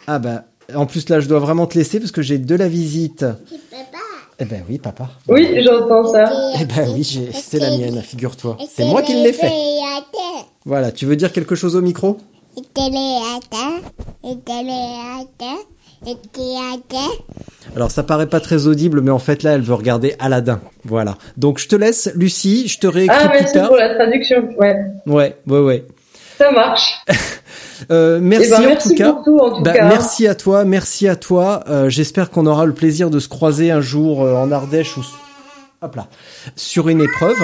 [0.07, 0.43] Ah bah,
[0.75, 3.25] en plus là, je dois vraiment te laisser parce que j'ai de la visite.
[4.41, 5.09] Eh ben oui, papa.
[5.27, 6.31] Oui, j'entends ça.
[6.59, 7.03] Eh ben oui,
[7.33, 8.57] c'est la mienne, figure-toi.
[8.73, 9.51] C'est moi qui l'ai fait.
[10.65, 12.17] Voilà, tu veux dire quelque chose au micro?
[17.75, 20.59] Alors ça paraît pas très audible, mais en fait là, elle veut regarder Aladdin.
[20.85, 21.15] Voilà.
[21.37, 22.67] Donc je te laisse, Lucie.
[22.67, 23.67] Je te réécris Ah, plus merci tard.
[23.67, 24.49] pour la traduction.
[24.57, 24.75] Ouais,
[25.05, 25.85] Ouais, ouais, ouais.
[26.37, 26.99] ça marche.
[27.91, 29.13] Euh, merci, Eh ben, en merci tout cas.
[29.13, 29.87] pour tout, en tout Bah, cas.
[29.87, 31.63] Merci à toi, merci à toi.
[31.69, 35.05] Euh, J'espère qu'on aura le plaisir de se croiser un jour euh, en Ardèche ou
[35.81, 36.07] hop là
[36.57, 37.37] sur une épreuve.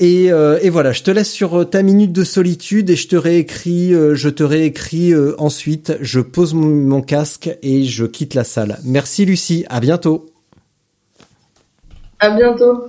[0.00, 3.08] Et, euh, et voilà, je te laisse sur euh, ta minute de solitude et je
[3.08, 5.96] te réécris, euh, je te réécris euh, ensuite.
[6.00, 8.78] Je pose mon, mon casque et je quitte la salle.
[8.84, 10.26] Merci Lucie, à bientôt.
[12.18, 12.84] À bientôt.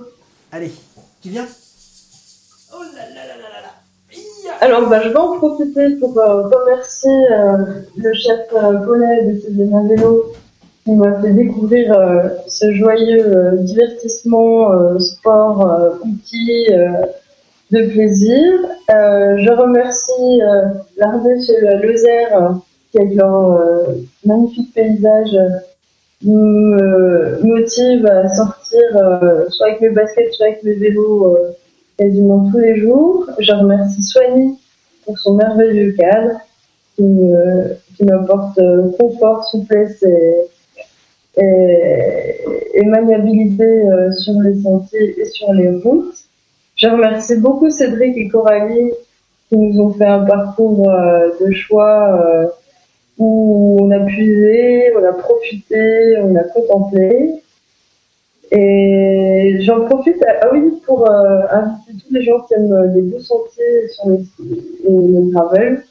[0.50, 0.72] Allez,
[1.22, 1.46] tu viens?
[4.60, 9.88] Alors, bah, je vais en profiter pour euh, remercier euh, le chef euh, de CDM
[9.88, 10.32] Vélo
[10.84, 17.06] qui m'a fait découvrir euh, ce joyeux euh, divertissement, euh, sport, euh, outil euh,
[17.70, 18.52] de plaisir.
[18.90, 20.40] Euh, je remercie
[20.96, 22.60] l'Ardèche et la Lozère
[22.92, 23.60] qui, avec leur
[24.24, 25.36] magnifique paysage,
[26.22, 28.80] me motive à sortir
[29.50, 31.36] soit avec mes baskets, soit avec mes vélos
[31.98, 33.26] quasiment tous les jours.
[33.38, 34.58] Je remercie Soigny
[35.04, 36.38] pour son merveilleux cadre
[36.96, 38.60] qui m'apporte
[38.98, 40.34] confort, souplesse et,
[41.36, 42.40] et,
[42.74, 46.16] et maniabilité euh, sur les sentiers et sur les routes.
[46.76, 48.92] Je remercie beaucoup Cédric et Coralie
[49.48, 52.46] qui nous ont fait un parcours euh, de choix euh,
[53.18, 57.30] où on a puisé, on a profité, on a contemplé.
[58.50, 63.20] Et j'en profite, ah oui, pour euh, inviter tous les gens qui aiment les beaux
[63.20, 65.84] sentiers sur les, et le gravel